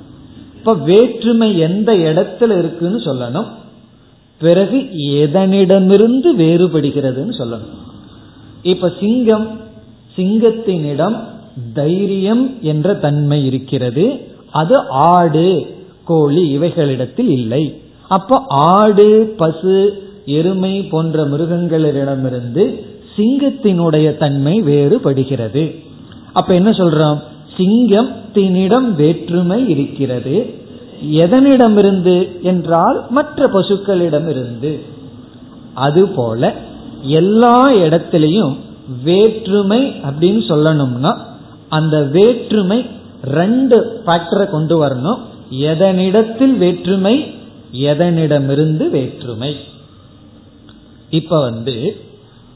[0.56, 3.46] இப்ப வேற்றுமை எந்த இடத்துல இருக்குன்னு சொல்லணும்.
[4.38, 7.80] பிறகு எதனிடமிருந்து வேறுபடுகிறதுன்னு சொல்லணும்.
[8.62, 9.60] இப்ப சிங்கம்
[10.16, 11.20] சிங்கத்தினிடம்
[11.74, 14.28] தைரியம் என்ற தன்மை இருக்கிறது.
[14.50, 17.82] அது ஆடு கோழி இவைகளிடத்தில் இல்லை.
[18.08, 25.84] அப்ப ஆடு பசு எருமை போன்ற மிருகங்களிடமிருந்து சிங்கத்தினுடைய தன்மை வேறுபடுகிறது.
[26.32, 27.22] அப்ப என்ன சொல்றோம்?
[27.56, 30.54] சிங்கத்தினிடம் வேற்றுமை இருக்கிறது.
[31.12, 34.78] எதனிடமிருந்து என்றால் மற்ற பசுக்களிடமிருந்து.
[35.74, 36.54] அதுபோல
[37.02, 38.56] எல்லா இடத்திலையும்
[39.04, 41.16] வேற்றுமை அப்படின்னு சொல்லணும்னா
[41.68, 42.86] அந்த வேற்றுமை
[43.24, 45.18] ரெண்டு ஃபேக்டரை கொண்டு வரணும்.
[45.50, 47.34] எதனிடத்தில் வேற்றுமை
[47.72, 49.56] எதனிடமிருந்து வேற்றுமை.
[51.12, 51.96] இப்ப வந்து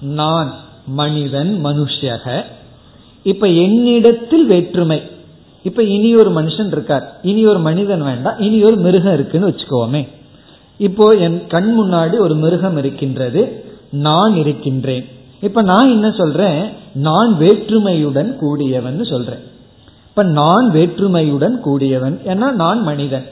[0.00, 0.52] நான்
[0.86, 2.42] மனிதன் மனுஷக
[3.22, 5.02] இப்ப என்னிடத்தில் வேற்றுமை.
[5.62, 7.18] இப்ப இனி ஒரு மனுஷன் இருக்கார்.
[7.22, 10.09] இனி ஒரு மனிதன் வேண்டாம் இனி ஒரு மிருகம் இருக்குன்னு வச்சுக்கோமே.
[10.78, 13.64] இப்போ என் கண் முன்னாடி ஒரு மிருகம் இருக்கின்றது.
[13.90, 15.09] நான் இருக்கின்றேன்.
[15.40, 16.70] இப்ப நான் என்ன சொல்றேன்?
[16.94, 19.40] நான் வேற்றுமையுடன் கூடியவன் சொல்றேன்.
[20.09, 22.20] இப்ப நான் வேற்றுமையுடன் கூடியவன்.
[22.26, 23.26] ஏன்னா நான் மனிதன்.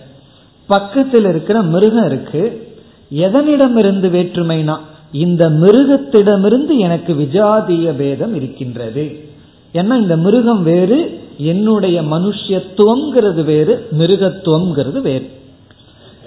[0.67, 2.75] பக்கத்தில் இருக்கிற மிருகம் இருக்கு.
[3.15, 4.79] எதனிடமிருந்து வேற்றுமைனா?
[5.15, 9.25] இந்த மிருகத்திடமிருந்து எனக்கு விஜாதிய பேதம் இருக்கின்றது.
[9.75, 15.31] ஏன்னா இந்த மிருகம் வேறு என்னுடைய மனுஷத்துவம்ங்கிறது வேறு மிருகத்துவம்ங்கிறது வேறு.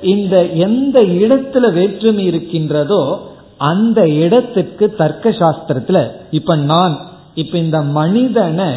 [0.02, 6.98] இந்த எந்த இடத்துல வேற்றுமை இருக்கின்றதோ அந்த இடத்துக்கு தர்க்க சாஸ்திரத்துல இப்ப நான்
[7.36, 8.68] இப்ப இந்த மனிதனை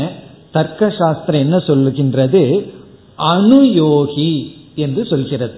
[0.51, 2.71] தர்க்க சாஸ்திரம் என்ன சொல்லுகின்றது?
[3.19, 5.55] அணுயோகி என்று சொல்கிறது.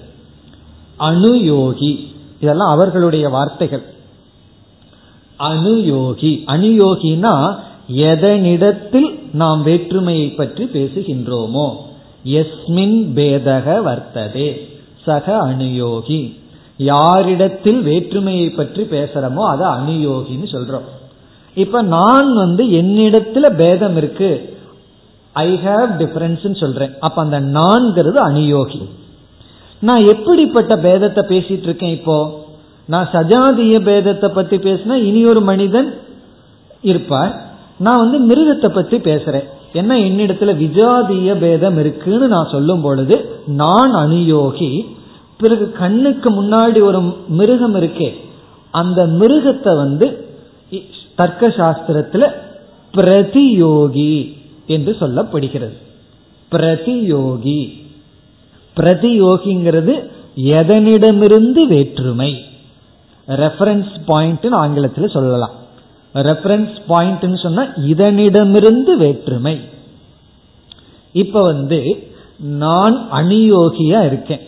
[0.98, 1.98] அணுயோகி.
[2.40, 3.82] இதெல்லாம் அவர்களுடைய வார்த்தைகள்.
[5.38, 6.44] அனுயோகி.
[6.46, 7.56] அனுயோகினா
[7.94, 11.76] எதனிடத்தில் நாம் வேற்றுமையை பற்றி பேசுகின்றோமோ?
[12.24, 14.68] எஸ்மின் பேதக வர்த்ததே.
[15.02, 16.40] சக அனுயோகி.
[16.76, 20.84] யாரிடத்தில் வேற்றுமையை பற்றி பேசுறோமோ அதை அனுயோகின்னு சொல்றோம்.
[21.54, 24.58] இப்ப நான் வந்து என்னிடத்துல பேதம் இருக்கு.
[25.32, 26.90] ஐ ஹாவ் டிஃபரன்ஸ் சொல்றேன்.
[27.00, 28.88] அப்ப அந்த நான்கிறது அனுயோகி.
[29.78, 32.41] நான் எப்படிப்பட்ட பேதத்தை பேசிட்டு இருக்கேன் இப்போ?
[32.86, 35.94] நான் சஜாதிய பேதத்தை பத்தி பேசினா இனி ஒரு மனிதன்
[36.82, 37.50] இருப்பார்.
[37.78, 39.44] நான் வந்து மிருகத்தை பத்தி பேசுறேன்.
[39.72, 44.84] என்ன என்னிடத்துல விஜாதிய பேதம் இருக்குன்னு நான் சொல்லும் பொழுது நான் அனுயோகி
[45.38, 48.12] பிறகு கண்ணுக்கு முன்னாடி ஒரு மிருகம் இருக்கே
[48.70, 50.26] அந்த மிருகத்தை வந்து
[51.16, 52.30] தர்க்க சாஸ்திரத்துல
[52.94, 55.76] பிரதியோகி என்று சொல்லப்படுகிறது.
[56.50, 57.72] பிரதியோகி.
[58.76, 62.44] பிரதியோகிங்கிறது எதனிடமிருந்து வேற்றுமை.
[63.28, 65.50] ரெஃபரன்ஸ் பாயிண்ட்னு ஆங்கிலத்தில் சொல்லலாம்.
[66.14, 69.60] ரெஃபரன்ஸ் பாயிண்ட்னு சொன்னா இதனிடமிருந்து வேற்றுமை.
[71.12, 74.40] இப்ப வந்து நான் அணியோகியா இருக்கேன்.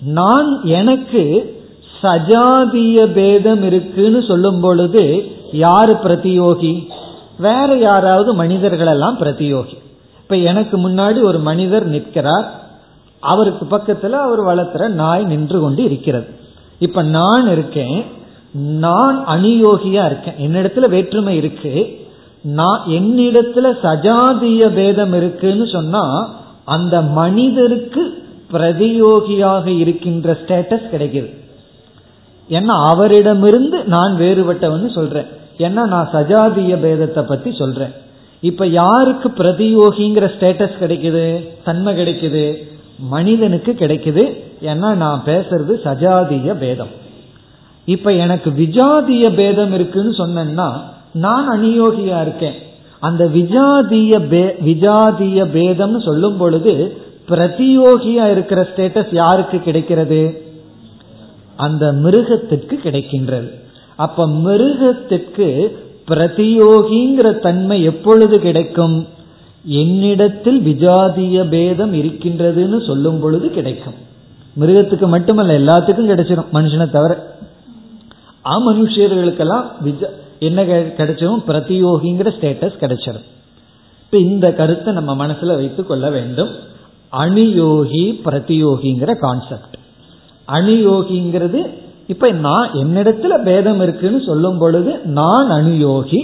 [0.00, 1.54] நான் எனக்கு
[2.02, 6.88] சஜாதிய பேதம் இருக்குன்னு சொல்லும் பொழுது யாரு பிரதியோகி?
[7.38, 9.78] வேற யாராவது மனிதர்கள் எல்லாம் பிரதியோகி.
[10.18, 12.60] இப்ப எனக்கு முன்னாடி ஒரு மனிதர் நிற்கிறார்.
[13.20, 16.39] அவருக்கு பக்கத்துல அவர் வளர்த்துற நாய் நின்று கொண்டு இருக்கிறது.
[16.80, 18.04] இப்ப நான் இருக்கேன்
[18.52, 20.38] நான் அநியோகியா இருக்கேன்.
[20.38, 21.74] என்னிடத்துல வேற்றுமை இருக்கு.
[22.42, 28.02] நான் என்னிடத்துல சஜாதிய பேதம் இருக்குன்னு சொன்னா அந்த மனிதருக்கு
[28.52, 31.34] பிரதியோகியாக இருக்கின்ற ஸ்டேட்டஸ் கிடைக்கிறது
[32.50, 35.26] ஏன்னா அவரிடமிருந்து நான் வேறுபட்டவன் சொல்றேன்.
[35.58, 37.92] ஏன்னா நான் சஜாதிய பேதத்தை பத்தி சொல்றேன்.
[38.40, 41.48] இப்ப யாருக்கு பிரதியோகிங்கிற ஸ்டேட்டஸ் கிடைக்குது?
[41.64, 42.44] தன்மை கிடைக்குது?
[42.98, 44.24] மனிதனுக்கு கிடைக்குது.
[44.62, 46.98] ஏன்னா நான் பேசுறது சஜாதிய பேதம்.
[47.84, 52.54] இப்ப எனக்கு விஜாதிய பேதம் இருக்குன்னு சொன்னா நான் அநியோகியா இருக்கேன்.
[53.00, 54.28] அந்த விஜாதிய
[54.64, 56.96] விஜாதிய பேதம்னு சொல்லும் பொழுது
[57.28, 60.42] பிரதியோகியா இருக்கிற ஸ்டேட்டஸ் யாருக்கு கிடைக்கிறது?
[61.56, 63.50] அந்த மிருகத்திற்கு கிடைக்கின்றது.
[63.96, 69.06] அப்ப மிருகத்திற்கு பிரதியோகிங்கிற தன்மை எப்பொழுது கிடைக்கும்?
[69.64, 74.08] என்னிடத்தில் விஜாதிய பேதம் இருக்கின்றதுன்னு சொல்லும் பொழுது கிடைக்கும்.
[74.56, 77.12] மிருகத்துக்கு மட்டுமல்ல எல்லாத்துக்கும் கிடைச்சிடும் மனுஷனை தவிர.
[78.44, 80.62] அமனுஷியர்களுக்கெல்லாம் விஜ என்ன
[80.98, 83.26] கிடைச்சிடும் பிரதியோகிங்கிற ஸ்டேட்டஸ் கிடைச்சிடும்
[84.04, 86.50] இப்ப இந்த கருத்தை நம்ம மனசுல வைத்து கொள்ள வேண்டும்.
[87.12, 89.76] அணியோகி பிரதியோகிங்கிற கான்செப்ட்
[90.48, 91.60] அணியோகிங்கிறது
[92.06, 96.20] இப்ப நான் என்னிடத்துல பேதம் இருக்குன்னு சொல்லும் பொழுது நான் அணுயோகி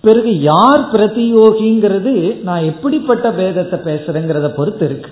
[0.00, 5.10] பிறகு யார் பிரதியோகிங்கிறது நான் எப்படிப்பட்ட பேதத்தை பேசுறேங்கிறத பொறுத்து இருக்கு.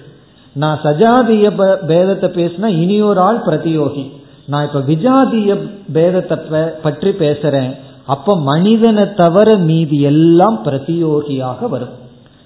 [0.55, 1.47] நான் சஜாதிய
[1.89, 4.11] பேதத்தை பேசினா இனியொரு ஆள் பிரதியோகி.
[4.47, 5.59] நான் இப்ப விஜாதிய
[5.93, 7.77] பேதத்தை பற்றி பேசுறேன்.
[8.07, 11.95] அப்ப மனிதனை தவிர மீதி எல்லாம் பிரதியோகியாக வரும்.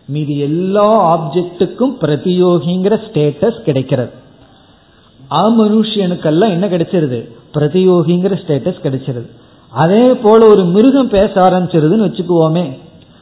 [0.06, 4.11] மீதி எல்லா ஆப்ஜெக்டுக்கும் பிரதியோகிங்கிற ஸ்டேட்டஸ் கிடைக்கிறது.
[5.30, 7.28] அமனுஷியனுக்கெல்லாம் என்ன கிடைச்சிருது?
[7.54, 9.28] பிரதியோகிங்கிற ஸ்டேட்டஸ் கிடைச்சிருது.
[9.70, 12.78] அதே போல ஒரு மிருகம் பேச ஆரம்பிச்சிருதுன்னு வச்சுக்குவோமே.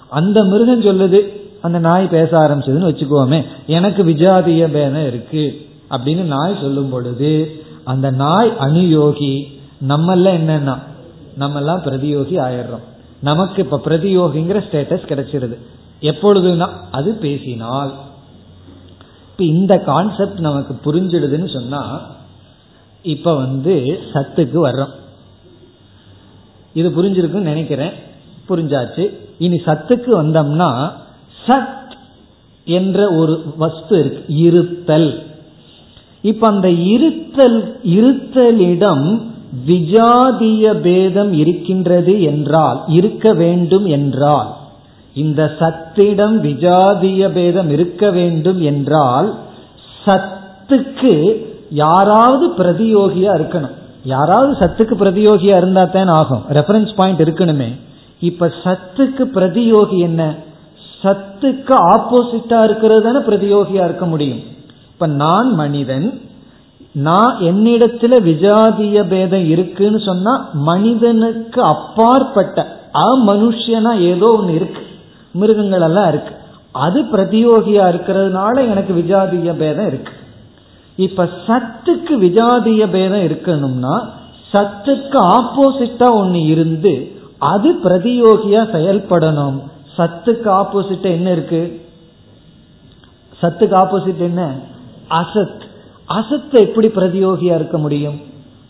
[0.08, 1.20] அந்த மிருகம் சொல்லுது
[1.66, 8.52] அந்த நாய் பேச ஆரம்பிச்சதுன்னு வச்சுக்குவோமே எனக்கு விஜாதிய பேதம் இருக்கு அப்படின்னு நாய் சொல்லும் பொழுது அந்த நாய்
[8.60, 9.58] அணுயோகி
[9.88, 10.78] நம்மள என்னன்னா
[11.38, 12.84] நம்மெல்லாம் பிரதியோகி ஆயிடுறோம்.
[13.20, 15.56] நமக்கு இப்ப பிரதியோகிங்கிற ஸ்டேட்டஸ் கிடைச்சிருது.
[16.00, 17.94] எப்பொழுதுனா அது பேசினால்.
[19.30, 22.00] இப்ப இந்த கான்செப்ட் நமக்கு புரிஞ்சிடுதுன்னு சொன்னா
[23.02, 24.94] இப்ப வந்து சத்துக்கு வர்றோம்.
[26.72, 27.92] இது புரிஞ்சிருக்குன்னு நினைக்கிறேன்.
[28.48, 29.16] புரிஞ்சாச்சு.
[29.38, 30.92] இனி சத்துக்கு வந்தோம்னா
[31.46, 31.92] சத்
[32.64, 35.22] என்ற ஒரு வஸ்து இருக்கு இருத்தல்.
[36.22, 39.20] இப்ப அந்த இருத்தல் இருத்தலிடம்
[39.66, 44.54] விஜாதிய பேதம் இருக்கின்றது என்றால் இருக்க வேண்டும் என்றால்
[45.14, 49.34] இந்த சத்திடம் விஜாதிய பேதம் இருக்க வேண்டும் என்றால்
[50.04, 53.74] சத்துக்கு யாராவது பிரதியோகியா இருக்கணும்.
[54.04, 56.42] யாராவது சத்துக்கு பிரதியோகியா இருந்தா தான் ஆகும்.
[56.50, 57.70] ரெஃபரன்ஸ் பாயிண்ட் இருக்கணுமே.
[58.20, 60.34] இப்ப சத்துக்கு பிரதியோகி என்ன?
[61.02, 64.40] சத்துக்கு ஆப்போசிட்டா இருக்கிறது தானே பிரதியோகியா இருக்க முடியும்.
[64.92, 66.20] இப்ப நான் மனிதன்
[66.92, 74.82] நான் என்னிடத்துல விஜாதிய பேதம் இருக்குன்னு சொன்னா மனிதனுக்கு அப்பாற்பட்ட அமனுஷனா ஏதோ ஒன்று இருக்கு.
[75.32, 76.34] மிருகங்கள் எல்லாம் இருக்கு.
[76.72, 80.12] அது பிரதியோகியா இருக்கிறதுனால எனக்கு விஜாதிய பேதம் இருக்கு.
[80.96, 84.08] இப்ப சத்துக்கு விஜாதிய பேதம் இருக்கணும்னா
[84.52, 89.58] சத்துக்கு ஆப்போசிட்டா ஒன்னு இருந்து அது பிரதியோகியா செயல்படணும்.
[89.96, 91.86] சத்துக்கு ஆப்போசிட் என்ன இருக்கு?
[93.42, 94.54] சத்துக்கு ஆப்போசிட் என்ன?
[95.10, 95.60] அசத்.
[96.04, 98.20] அசத்து எப்படி பிரதியோகியா இருக்க முடியும்?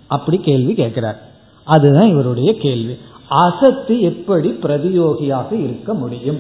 [0.07, 1.23] அப்படி கேள்வி கேட்கிறார்.
[1.65, 2.97] அதுதான் இவருடைய கேள்வி.
[3.29, 6.39] அசத்து எப்படி பிரதியோகியாக இருக்க முடியும்?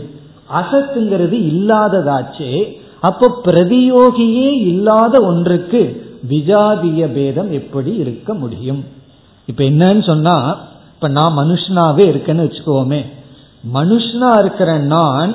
[0.53, 8.85] அசத்துங்கிறது இல்லாததாச்சே அப்போ பிரதியோகியே இல்லாத ஒன்றுக்கு விஜாதிய பேதம் எப்படி இருக்க முடியும்?
[9.47, 10.59] இப்ப என்னன்னு சொன்னா
[10.95, 13.07] இப்ப நான் மனுஷனாவே இருக்கேன்னு வச்சுக்கோமே
[13.75, 15.35] மனுஷனா இருக்கிற நான்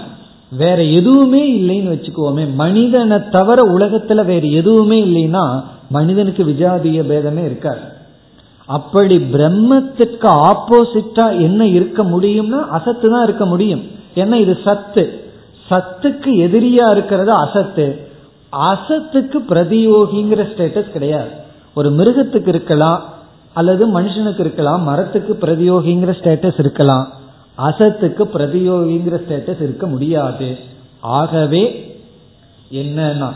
[0.49, 7.79] வேற எதுவுமே இல்லைன்னு வச்சுக்கோமே மனிதனை தவிர உலகத்துல வேற எதுவுமே இல்லைன்னா மனிதனுக்கு விஜாதிய பேதமே இருக்காது.
[8.65, 13.81] அப்படி பிரம்மத்துக்கு ஆப்போசிட்டா என்ன இருக்க முடியும்னா அசத்து தான் இருக்க முடியும்.
[14.15, 15.33] ஏன்னா இது சத்து.
[15.69, 18.07] சத்துக்கு எதிரியா இருக்கிறது அசத்து.
[18.51, 21.29] அசத்துக்கு பிரதியோகிங்கிற ஸ்டேட்டஸ் கிடையாது.
[21.73, 23.03] ஒரு மிருகத்துக்கு இருக்கலாம்
[23.53, 27.07] அல்லது மனுஷனுக்கு இருக்கலாம் மரத்துக்கு பிரதியோகிங்கிற ஸ்டேட்டஸ் இருக்கலாம்.
[27.60, 30.58] அசத்துக்கு பிரதியோகிங்கிற ஸ்டேட்டஸ் இருக்க முடியாது
[31.12, 31.94] ஆகவே
[32.74, 33.30] என்னன்னா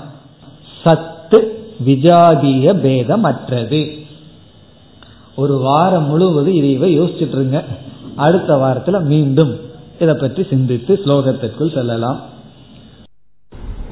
[0.82, 4.08] சத்து விஜாதிய பேதமற்றது
[5.34, 7.64] ஒரு வாரம் முழுவதும் இதை யோசிச்சுட்டு இருங்க
[8.16, 9.68] அடுத்த வாரத்துல மீண்டும்
[10.00, 12.38] இதை பற்றி சிந்தித்து ஸ்லோகத்திற்குள் செல்லலாம்